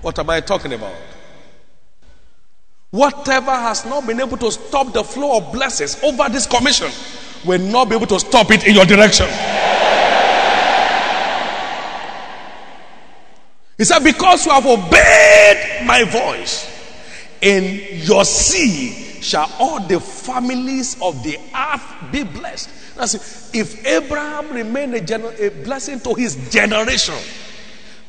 [0.06, 0.94] What am I talking about?
[2.92, 6.92] Whatever has not been able to stop the flow of blessings over this commission
[7.44, 9.26] will not be able to stop it in your direction.
[13.80, 16.70] He said, Because you have obeyed my voice,
[17.42, 22.70] in your seed shall all the families of the earth be blessed.
[22.96, 27.16] That's if Abraham remained a, gener- a blessing to his generation,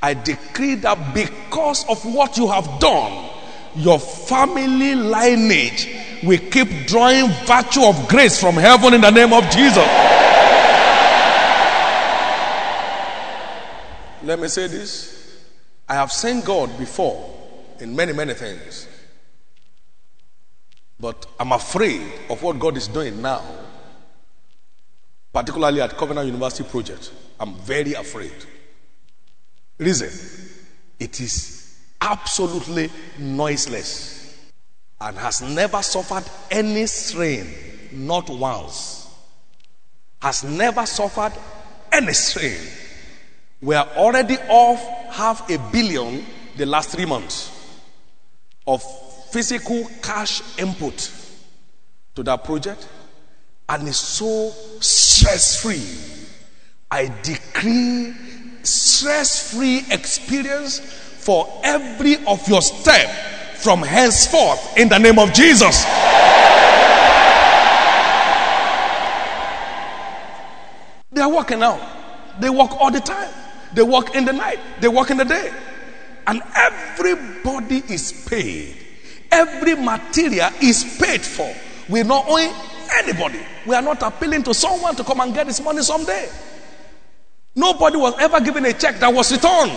[0.06, 3.28] I decree that because of what you have done,
[3.74, 5.88] your family lineage
[6.22, 9.84] will keep drawing virtue of grace from heaven in the name of Jesus.
[14.22, 15.42] Let me say this.
[15.88, 17.34] I have seen God before
[17.80, 18.86] in many, many things.
[21.00, 23.42] But I'm afraid of what God is doing now,
[25.32, 27.10] particularly at Covenant University Project.
[27.40, 28.30] I'm very afraid.
[29.78, 30.10] Reason
[30.98, 34.34] it is absolutely noiseless
[35.00, 37.52] and has never suffered any strain,
[37.92, 39.08] not once.
[40.22, 41.32] Has never suffered
[41.92, 42.58] any strain.
[43.60, 44.80] We are already off
[45.14, 46.24] half a billion
[46.56, 47.52] the last three months
[48.66, 48.82] of
[49.30, 51.10] physical cash input
[52.14, 52.88] to that project
[53.68, 54.50] and it's so
[54.80, 55.84] stress free.
[56.90, 58.14] I decree
[58.66, 63.08] stress free experience for every of your step
[63.56, 65.84] from henceforth in the name of Jesus.
[71.12, 71.80] They are working out.
[72.40, 73.32] They work all the time.
[73.72, 74.58] They work in the night.
[74.80, 75.52] They work in the day.
[76.26, 78.76] And everybody is paid.
[79.30, 81.52] Every material is paid for.
[81.88, 82.52] We're not owing
[82.98, 83.40] anybody.
[83.66, 86.28] We are not appealing to someone to come and get his money someday.
[87.56, 89.72] Nobody was ever given a check that was returned.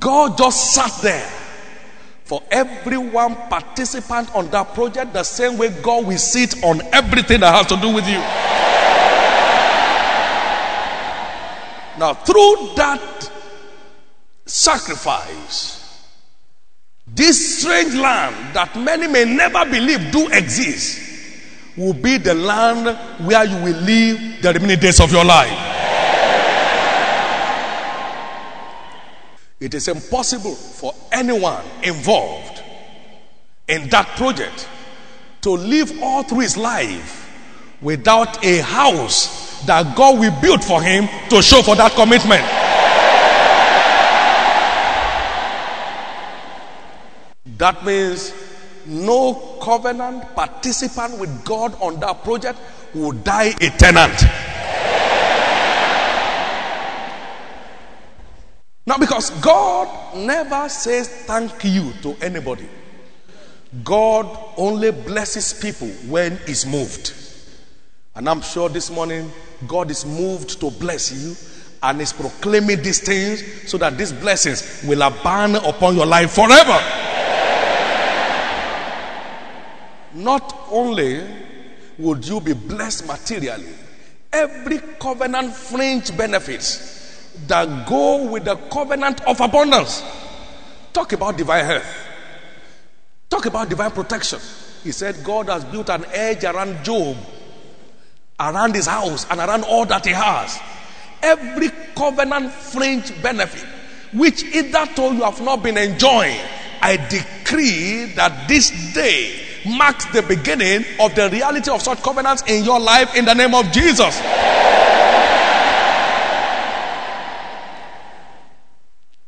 [0.00, 1.30] God just sat there
[2.24, 7.54] for everyone participant on that project the same way God will sit on everything that
[7.54, 8.18] has to do with you.
[11.96, 13.30] Now, through that
[14.44, 16.02] sacrifice,
[17.06, 21.00] this strange land that many may never believe do exist
[21.76, 22.86] will be the land
[23.24, 25.74] where you will live the remaining days of your life.
[29.64, 32.62] It is impossible for anyone involved
[33.66, 34.68] in that project
[35.40, 37.26] to live all through his life
[37.80, 42.42] without a house that God will build for him to show for that commitment.
[47.56, 48.34] That means
[48.84, 52.58] no covenant participant with God on that project
[52.92, 54.12] will die a tenant.
[58.86, 62.68] Now, because God never says thank you to anybody,
[63.82, 67.14] God only blesses people when He's moved.
[68.14, 69.32] And I'm sure this morning
[69.66, 71.34] God is moved to bless you
[71.82, 76.78] and is proclaiming these things so that these blessings will abound upon your life forever.
[80.14, 81.26] Not only
[81.98, 83.72] would you be blessed materially,
[84.32, 87.03] every covenant fringe benefits
[87.46, 90.02] that go with the covenant of abundance.
[90.92, 91.86] Talk about divine health.
[93.28, 94.38] Talk about divine protection.
[94.82, 97.16] He said God has built an edge around Job,
[98.38, 100.58] around his house, and around all that he has.
[101.22, 103.66] Every covenant fringe benefit,
[104.12, 106.38] which hitherto you have not been enjoying,
[106.80, 112.64] I decree that this day marks the beginning of the reality of such covenants in
[112.64, 114.20] your life in the name of Jesus.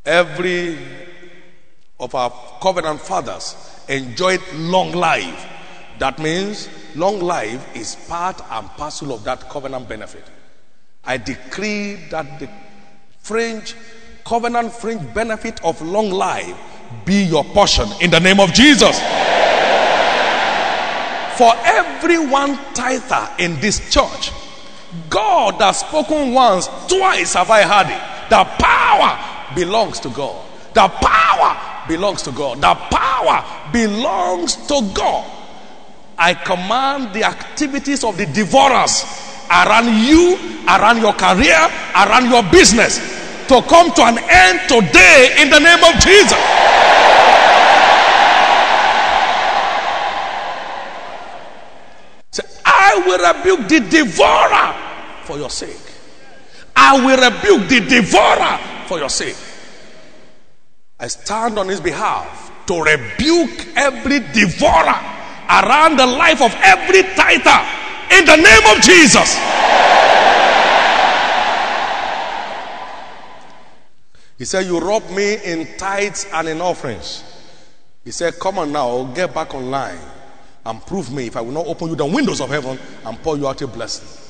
[0.07, 0.79] Every
[1.99, 2.31] of our
[2.63, 3.57] covenant fathers
[3.89, 5.47] enjoyed long life.
[5.99, 10.25] That means long life is part and parcel of that covenant benefit.
[11.05, 12.49] I decree that the
[13.19, 13.75] fringe,
[14.25, 16.57] covenant fringe benefit of long life
[17.05, 18.99] be your portion in the name of Jesus.
[21.37, 24.31] For every one tither in this church,
[25.11, 28.31] God has spoken once, twice have I heard it.
[28.31, 30.45] The power belongs to God.
[30.75, 32.61] The power belongs to God.
[32.61, 35.31] The power belongs to God.
[36.19, 39.05] I command the activities of the devourers
[39.51, 40.37] around you,
[40.67, 41.57] around your career,
[41.95, 42.99] around your business
[43.49, 46.39] to come to an end today in the name of Jesus.
[52.33, 54.75] Say, I will rebuke the devourer
[55.25, 55.86] for your sake.
[56.77, 59.37] I will rebuke the devourer for your sake.
[61.01, 65.01] I stand on his behalf to rebuke every devourer
[65.49, 67.61] around the life of every tither
[68.13, 69.37] in the name of Jesus.
[74.39, 77.25] He said, You rob me in tithes and in offerings.
[78.05, 79.99] He said, Come on now, get back online
[80.65, 83.37] and prove me if I will not open you the windows of heaven and pour
[83.37, 84.26] you out a blessing.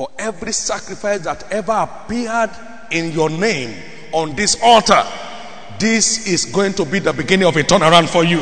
[0.00, 2.48] For every sacrifice that ever appeared
[2.90, 3.76] in your name
[4.12, 5.04] on this altar,
[5.78, 8.38] this is going to be the beginning of a turnaround for you.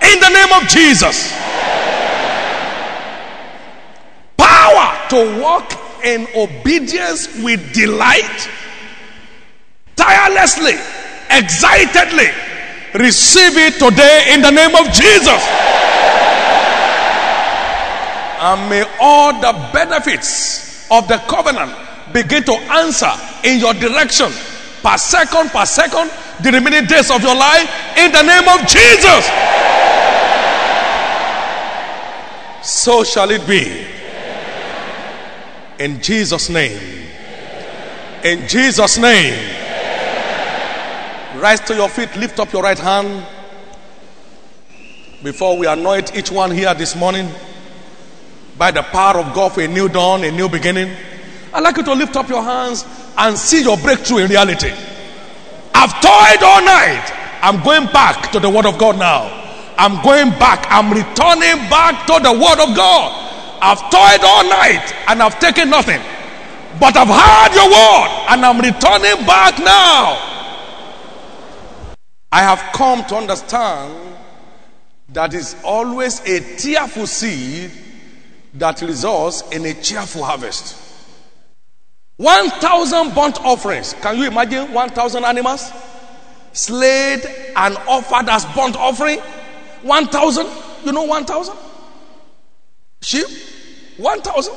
[0.00, 1.36] In the name of Jesus.
[4.38, 5.70] Power to walk
[6.02, 8.48] in obedience with delight,
[9.96, 10.80] tirelessly,
[11.28, 12.30] excitedly.
[12.94, 15.66] Receive it today in the name of Jesus.
[18.38, 21.72] And may all the benefits of the covenant
[22.12, 23.10] begin to answer
[23.44, 24.30] in your direction
[24.82, 26.10] per second, per second,
[26.42, 27.68] the remaining days of your life
[27.98, 29.26] in the name of Jesus.
[32.62, 33.86] So shall it be.
[35.82, 36.78] In Jesus' name.
[38.22, 39.34] In Jesus' name.
[41.36, 43.26] Rise to your feet, lift up your right hand
[45.22, 47.28] before we anoint each one here this morning
[48.58, 50.94] by the power of God for a new dawn, a new beginning.
[51.52, 52.84] I'd like you to lift up your hands
[53.16, 54.72] and see your breakthrough in reality.
[55.74, 57.12] I've toiled all night.
[57.42, 59.44] I'm going back to the Word of God now.
[59.78, 60.66] I'm going back.
[60.70, 63.26] I'm returning back to the Word of God.
[63.60, 66.00] I've toiled all night and I've taken nothing.
[66.78, 70.34] But I've heard your word and I'm returning back now.
[72.30, 73.94] I have come to understand
[75.10, 77.70] that is always a tearful seed
[78.58, 80.76] that results in a cheerful harvest.
[82.16, 83.94] 1,000 burnt offerings.
[84.00, 85.70] Can you imagine 1,000 animals
[86.52, 87.24] slayed
[87.54, 89.18] and offered as burnt offering?
[89.82, 90.46] 1,000?
[90.84, 91.56] You know 1,000?
[93.02, 93.26] Sheep?
[93.98, 94.54] 1,000?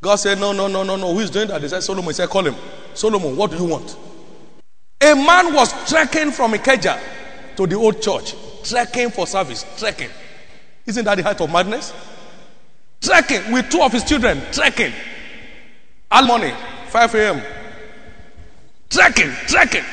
[0.00, 1.12] God said, No, no, no, no, no.
[1.12, 1.60] Who is doing that?
[1.60, 2.06] They said, Solomon.
[2.08, 2.54] He said, Call him.
[2.94, 3.96] Solomon, what do you want?
[5.00, 6.98] A man was trekking from Ikeja
[7.56, 10.10] to the old church, trekking for service, trekking.
[10.86, 11.92] Isn't that the height of madness?
[13.00, 14.92] Trekking with two of his children, trekking.
[16.10, 16.54] All morning,
[16.88, 17.42] 5 a.m.
[18.90, 19.84] Trekking, trekking.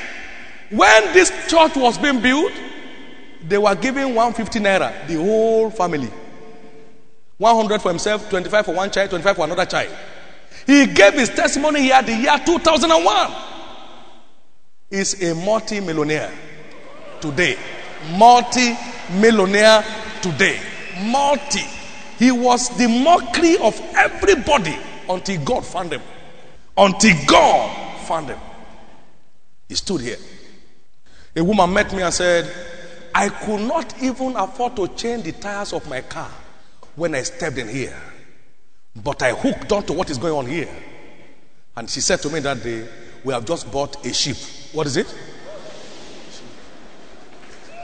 [0.70, 2.52] When this church was being built,
[3.48, 6.10] they were giving 150 naira, the whole family.
[7.38, 9.92] 100 for himself, 25 for one child, 25 for another child.
[10.68, 13.32] He gave his testimony here the year 2001.
[14.90, 16.32] He's a multi millionaire
[17.20, 17.58] today.
[18.18, 18.78] Multi
[19.20, 19.84] millionaire
[20.22, 20.60] today.
[21.00, 21.64] Multi.
[22.20, 24.78] He was the mockery of everybody
[25.10, 26.02] until God found him.
[26.78, 28.40] Until God found him.
[29.68, 30.18] He stood here.
[31.36, 32.52] A woman met me and said,
[33.14, 36.30] I could not even afford to change the tires of my car
[36.96, 37.98] when I stepped in here.
[39.04, 40.70] But I hooked on to what is going on here.
[41.76, 42.88] And she said to me that day,
[43.24, 44.38] We have just bought a sheep.
[44.74, 45.14] What is it?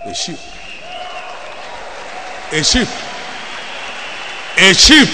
[0.06, 0.40] A sheep.
[2.52, 2.88] A sheep.
[4.58, 5.10] A sheep.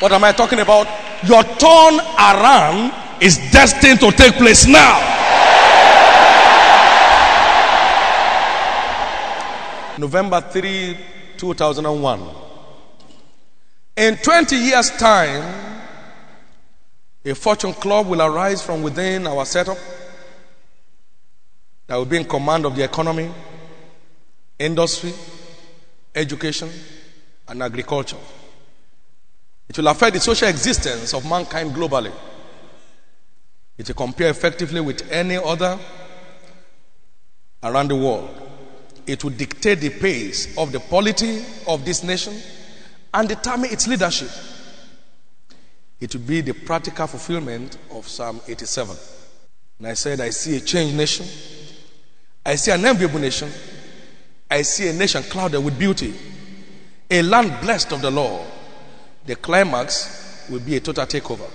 [0.00, 0.86] What am I talking about?
[1.26, 5.16] Your turn around is destined to take place now.
[9.98, 10.96] November 3,
[11.36, 12.22] 2001.
[13.96, 15.90] In 20 years' time,
[17.24, 19.76] a fortune club will arise from within our setup
[21.88, 23.28] that will be in command of the economy,
[24.56, 25.12] industry,
[26.18, 26.70] education,
[27.48, 28.16] and agriculture.
[29.68, 32.12] It will affect the social existence of mankind globally.
[33.76, 35.78] It will compare effectively with any other
[37.62, 38.30] around the world.
[39.06, 42.34] It will dictate the pace of the polity of this nation
[43.14, 44.30] and determine its leadership.
[46.00, 48.96] It will be the practical fulfillment of Psalm 87.
[49.78, 51.26] And I said, I see a changed nation.
[52.44, 53.50] I see an enviable nation.
[54.50, 56.14] I see a nation clouded with beauty.
[57.10, 58.46] A land blessed of the Lord.
[59.26, 61.50] The climax will be a total takeover.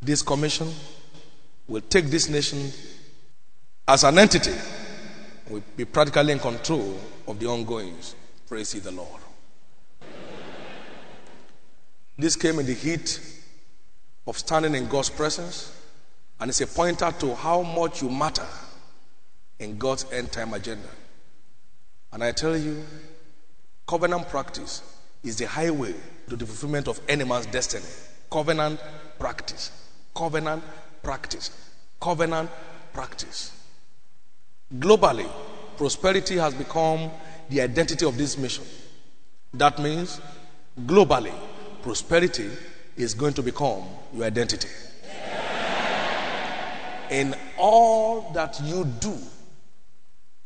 [0.00, 0.72] This commission
[1.66, 2.70] will take this nation
[3.88, 4.54] as an entity,
[5.48, 8.14] will be practically in control of the ongoings.
[8.48, 9.20] Praise the Lord.
[12.18, 13.20] This came in the heat
[14.26, 15.74] of standing in God's presence,
[16.38, 18.46] and it's a pointer to how much you matter
[19.58, 20.88] in God's end time agenda.
[22.12, 22.84] And I tell you,
[23.86, 24.82] covenant practice
[25.22, 25.94] is the highway
[26.28, 27.86] to the fulfillment of any man's destiny.
[28.30, 28.80] Covenant
[29.18, 29.70] practice.
[30.14, 30.62] Covenant
[31.02, 31.50] practice.
[32.00, 32.50] Covenant
[32.92, 33.52] practice.
[34.78, 35.28] Globally,
[35.76, 37.10] prosperity has become
[37.48, 38.64] the identity of this mission.
[39.54, 40.20] That means,
[40.86, 41.34] globally,
[41.82, 42.50] prosperity
[42.96, 44.68] is going to become your identity.
[47.10, 49.16] In all that you do,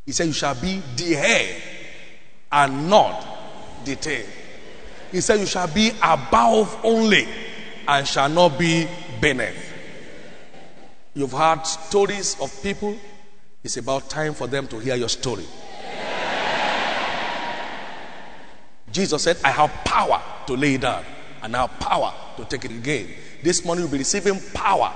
[0.06, 1.62] he said, You shall be the head
[2.50, 4.24] and not the tail.
[5.10, 7.26] He said, You shall be above only
[7.86, 8.86] and shall not be
[9.20, 9.74] beneath.
[11.14, 12.96] You've heard stories of people.
[13.64, 15.44] It's about time for them to hear your story.
[18.92, 21.04] Jesus said, I have power to lay down
[21.42, 23.08] and I have power to take it again.
[23.42, 24.92] This morning you'll be receiving power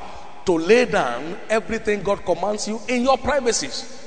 [0.46, 3.99] to lay down everything God commands you in your privacies.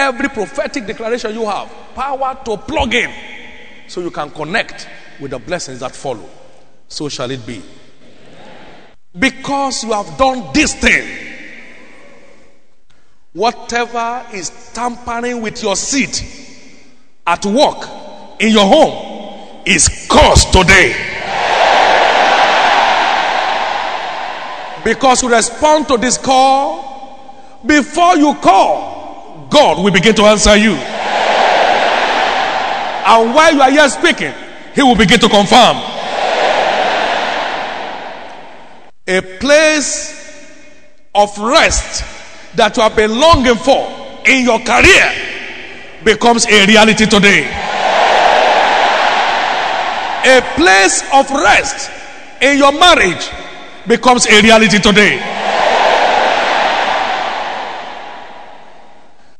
[0.00, 3.12] Every prophetic declaration you have, power to plug in
[3.86, 4.88] so you can connect
[5.20, 6.26] with the blessings that follow.
[6.88, 7.62] So shall it be.
[9.18, 11.06] Because you have done this thing,
[13.34, 16.24] whatever is tampering with your seat
[17.26, 17.86] at work,
[18.40, 20.94] in your home, is cursed today.
[24.82, 28.89] Because you respond to this call, before you call,
[29.50, 30.72] God will begin to answer you.
[33.06, 34.32] And while you are here speaking,
[34.74, 35.76] He will begin to confirm.
[39.08, 40.16] A place
[41.14, 42.04] of rest
[42.54, 43.88] that you have been longing for
[44.24, 45.12] in your career
[46.04, 47.48] becomes a reality today.
[50.22, 51.90] A place of rest
[52.40, 53.28] in your marriage
[53.88, 55.18] becomes a reality today.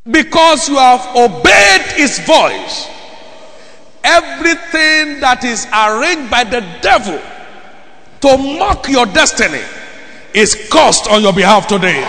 [0.09, 2.89] Because you have obeyed his voice,
[4.03, 7.21] everything that is arranged by the devil
[8.21, 9.63] to mock your destiny
[10.33, 12.01] is cursed on your behalf today.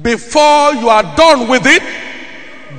[0.00, 1.82] Before you are done with it,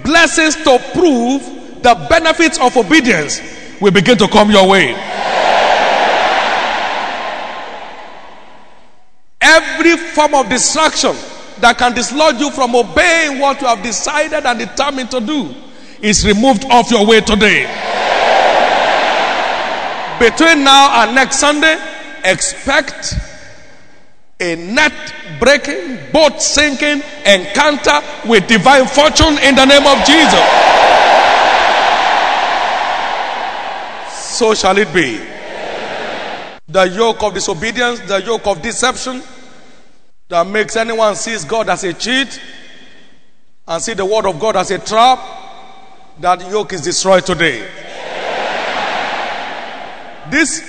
[0.03, 1.43] blessings to prove
[1.83, 3.39] the benefits of obedience
[3.79, 4.93] will begin to come your way.
[9.45, 11.15] Every form of distraction
[11.59, 15.53] that can dislodge you from obeying what you have decided and determined to do
[16.01, 17.61] is removed off your way today.
[20.19, 21.77] Between now and next Sunday,
[22.23, 23.13] expect
[24.39, 30.45] a net breaking, boat sinking encounter with divine fortune in the name of Jesus.
[34.09, 35.21] So shall it be.
[36.67, 39.21] The yoke of disobedience, the yoke of deception
[40.27, 42.41] that makes anyone sees God as a cheat
[43.67, 45.19] and see the word of God as a trap,
[46.19, 47.67] that yoke is destroyed today.
[50.29, 50.63] This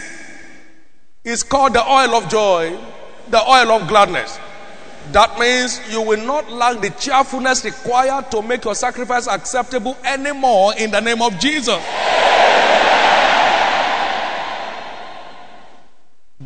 [1.24, 2.78] is called the oil of joy,
[3.28, 4.38] the oil of gladness.
[5.12, 10.74] That means you will not lack the cheerfulness required to make your sacrifice acceptable anymore
[10.76, 11.82] in the name of Jesus.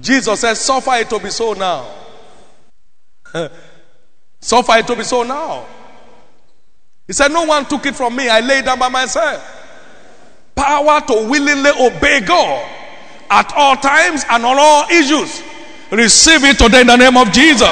[0.01, 2.00] Jesus says, Suffer it to be so now.
[4.41, 5.67] So far it will be so now.
[7.07, 8.29] He said, No one took it from me.
[8.29, 9.59] I laid down by myself.
[10.55, 12.67] Power to willingly obey God
[13.31, 15.43] at all times and on all issues.
[15.91, 17.69] Receive it today in the name of Jesus.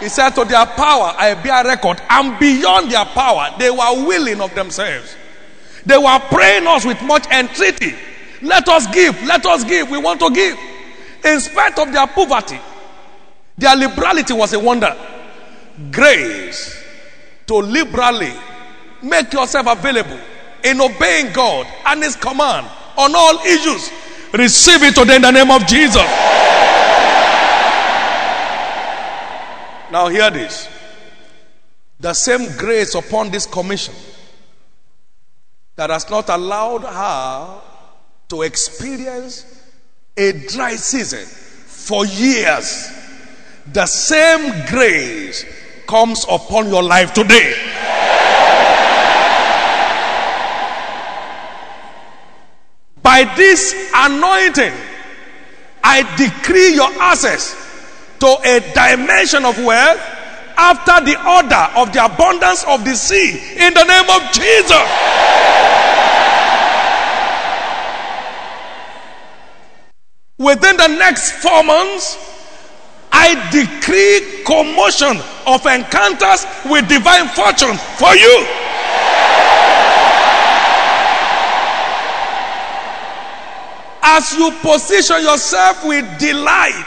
[0.00, 2.00] He said, To their power, I bear record.
[2.10, 5.16] And beyond their power, they were willing of themselves.
[5.84, 7.94] They were praying us with much entreaty.
[8.42, 9.90] Let us give, let us give.
[9.90, 10.58] We want to give.
[11.26, 12.58] In spite of their poverty,
[13.58, 14.96] their liberality was a wonder.
[15.90, 16.84] Grace
[17.46, 18.32] to liberally
[19.02, 20.18] make yourself available
[20.62, 22.66] in obeying God and His command
[22.96, 23.90] on all issues.
[24.32, 25.96] Receive it today in the name of Jesus.
[29.90, 30.68] Now, hear this
[31.98, 33.94] the same grace upon this commission
[35.76, 37.60] that has not allowed her
[38.28, 39.55] to experience
[40.16, 42.90] a dry season for years,
[43.72, 45.44] the same grace
[45.86, 47.54] comes upon your life today.
[53.02, 54.72] By this anointing,
[55.84, 57.54] I decree your access
[58.20, 60.00] to a dimension of wealth
[60.56, 65.85] after the order of the abundance of the sea in the name of Jesus.
[70.38, 72.18] Within the next four months,
[73.10, 78.46] I decree commotion of encounters with divine fortune for you.
[84.02, 86.84] As you position yourself with delight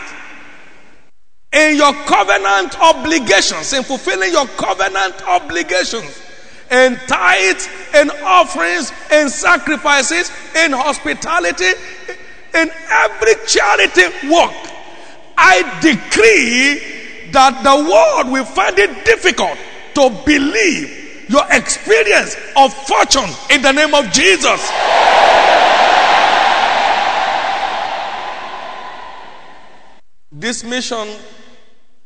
[1.51, 6.21] in your covenant obligations, in fulfilling your covenant obligations,
[6.69, 10.31] in tithes, in offerings, in sacrifices,
[10.63, 11.73] in hospitality,
[12.53, 14.53] in every charity work,
[15.37, 19.57] I decree that the world will find it difficult
[19.95, 24.71] to believe your experience of fortune in the name of Jesus.
[30.31, 31.07] This mission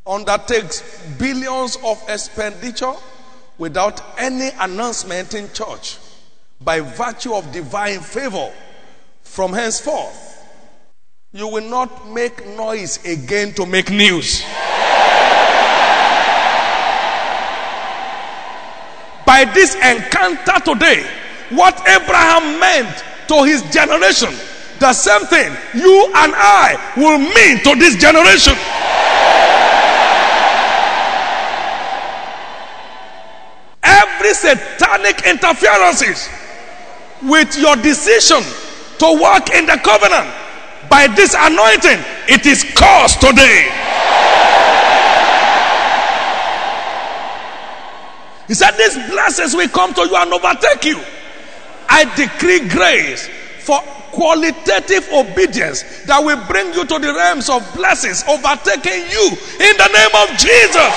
[0.05, 0.81] undertakes
[1.17, 2.93] billions of expenditure
[3.57, 5.97] without any announcement in church
[6.59, 8.51] by virtue of divine favor
[9.21, 10.32] from henceforth
[11.35, 14.43] you will not make noise again to make news.
[19.25, 21.09] By this encounter today
[21.49, 24.29] what abraham meant to his generation
[24.79, 28.53] the same thing you and i will mean to this generation.
[33.81, 36.29] Every satanic interferences
[37.23, 38.43] with your decision
[38.99, 40.42] to walk in the covenant
[40.89, 43.69] by this anointing it is caused today.
[48.47, 51.01] He said these blessings will come to you and overtake you.
[51.89, 53.27] I decree grace
[53.59, 53.79] for
[54.11, 59.25] qualitative obedience that will bring you to the realms of blessings overtaking you
[59.57, 60.93] in the name of jesus.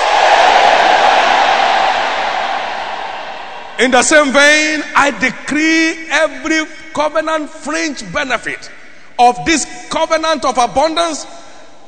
[3.78, 8.70] In the same vein, I decree every covenant fringe benefit
[9.18, 11.26] of this covenant of abundance.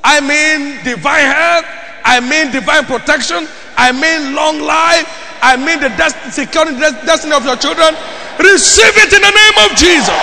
[0.03, 1.67] I mean divine health.
[2.05, 3.47] I mean divine protection.
[3.77, 5.07] I mean long life.
[5.43, 7.95] I mean the dest- security, des- destiny of your children.
[8.39, 10.19] Receive it in the name of Jesus.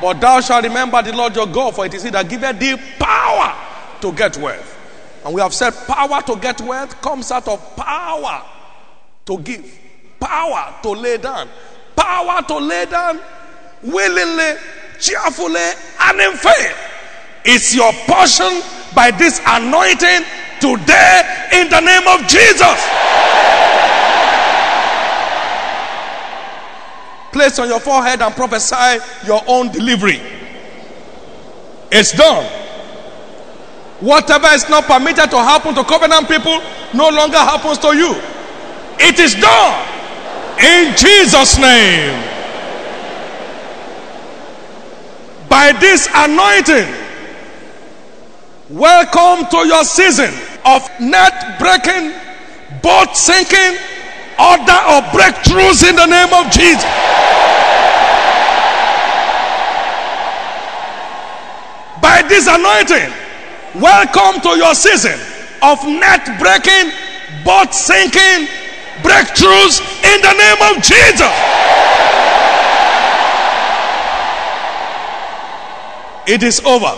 [0.00, 2.76] But thou shalt remember the Lord your God, for it is He that giveth thee
[2.98, 3.54] power
[4.02, 4.70] to get wealth.
[5.24, 8.42] And we have said power to get wealth comes out of power
[9.24, 9.64] to give,
[10.20, 11.48] power to lay down,
[11.96, 13.20] power to lay down
[13.82, 14.58] willingly,
[14.98, 15.68] cheerfully,
[16.00, 16.76] and in faith.
[17.44, 18.62] It's your portion
[18.94, 20.24] by this anointing
[20.60, 22.78] today in the name of Jesus.
[27.32, 30.20] Place on your forehead and prophesy your own delivery.
[31.90, 32.44] It's done.
[34.00, 36.60] Whatever is not permitted to happen to covenant people
[36.94, 38.14] no longer happens to you.
[38.98, 40.03] It is done
[40.60, 42.30] in Jesus' name.
[45.48, 46.88] By this anointing,
[48.70, 50.32] welcome to your season
[50.64, 52.12] of net breaking,
[52.82, 53.78] boat sinking,
[54.38, 56.84] order of breakthroughs in the name of Jesus.
[62.02, 63.12] By this anointing,
[63.80, 65.18] welcome to your season
[65.62, 66.92] of net breaking,
[67.44, 68.48] boat sinking,
[69.04, 71.34] breakthroughs in the name of Jesus.
[76.26, 76.92] it is over.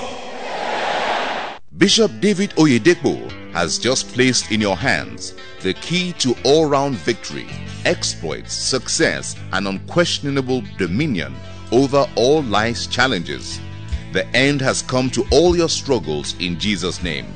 [1.76, 7.48] Bishop David Oyedepo has just placed in your hands the key to all round victory,
[7.84, 11.34] exploits, success, and unquestionable dominion
[11.72, 13.60] over all life's challenges.
[14.12, 17.26] The end has come to all your struggles in Jesus' name.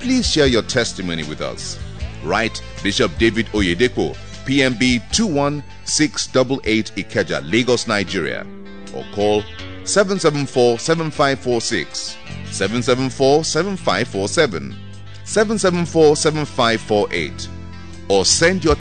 [0.00, 1.78] Please share your testimony with us.
[2.24, 4.14] Write Bishop David Oyedepo,
[4.46, 8.46] PMB 21688 Ikeja, Lagos, Nigeria,
[8.94, 9.42] or call
[9.84, 12.16] 774 7546,
[12.50, 14.76] 774 7547,
[15.24, 17.48] 774 7548,
[18.08, 18.76] or send your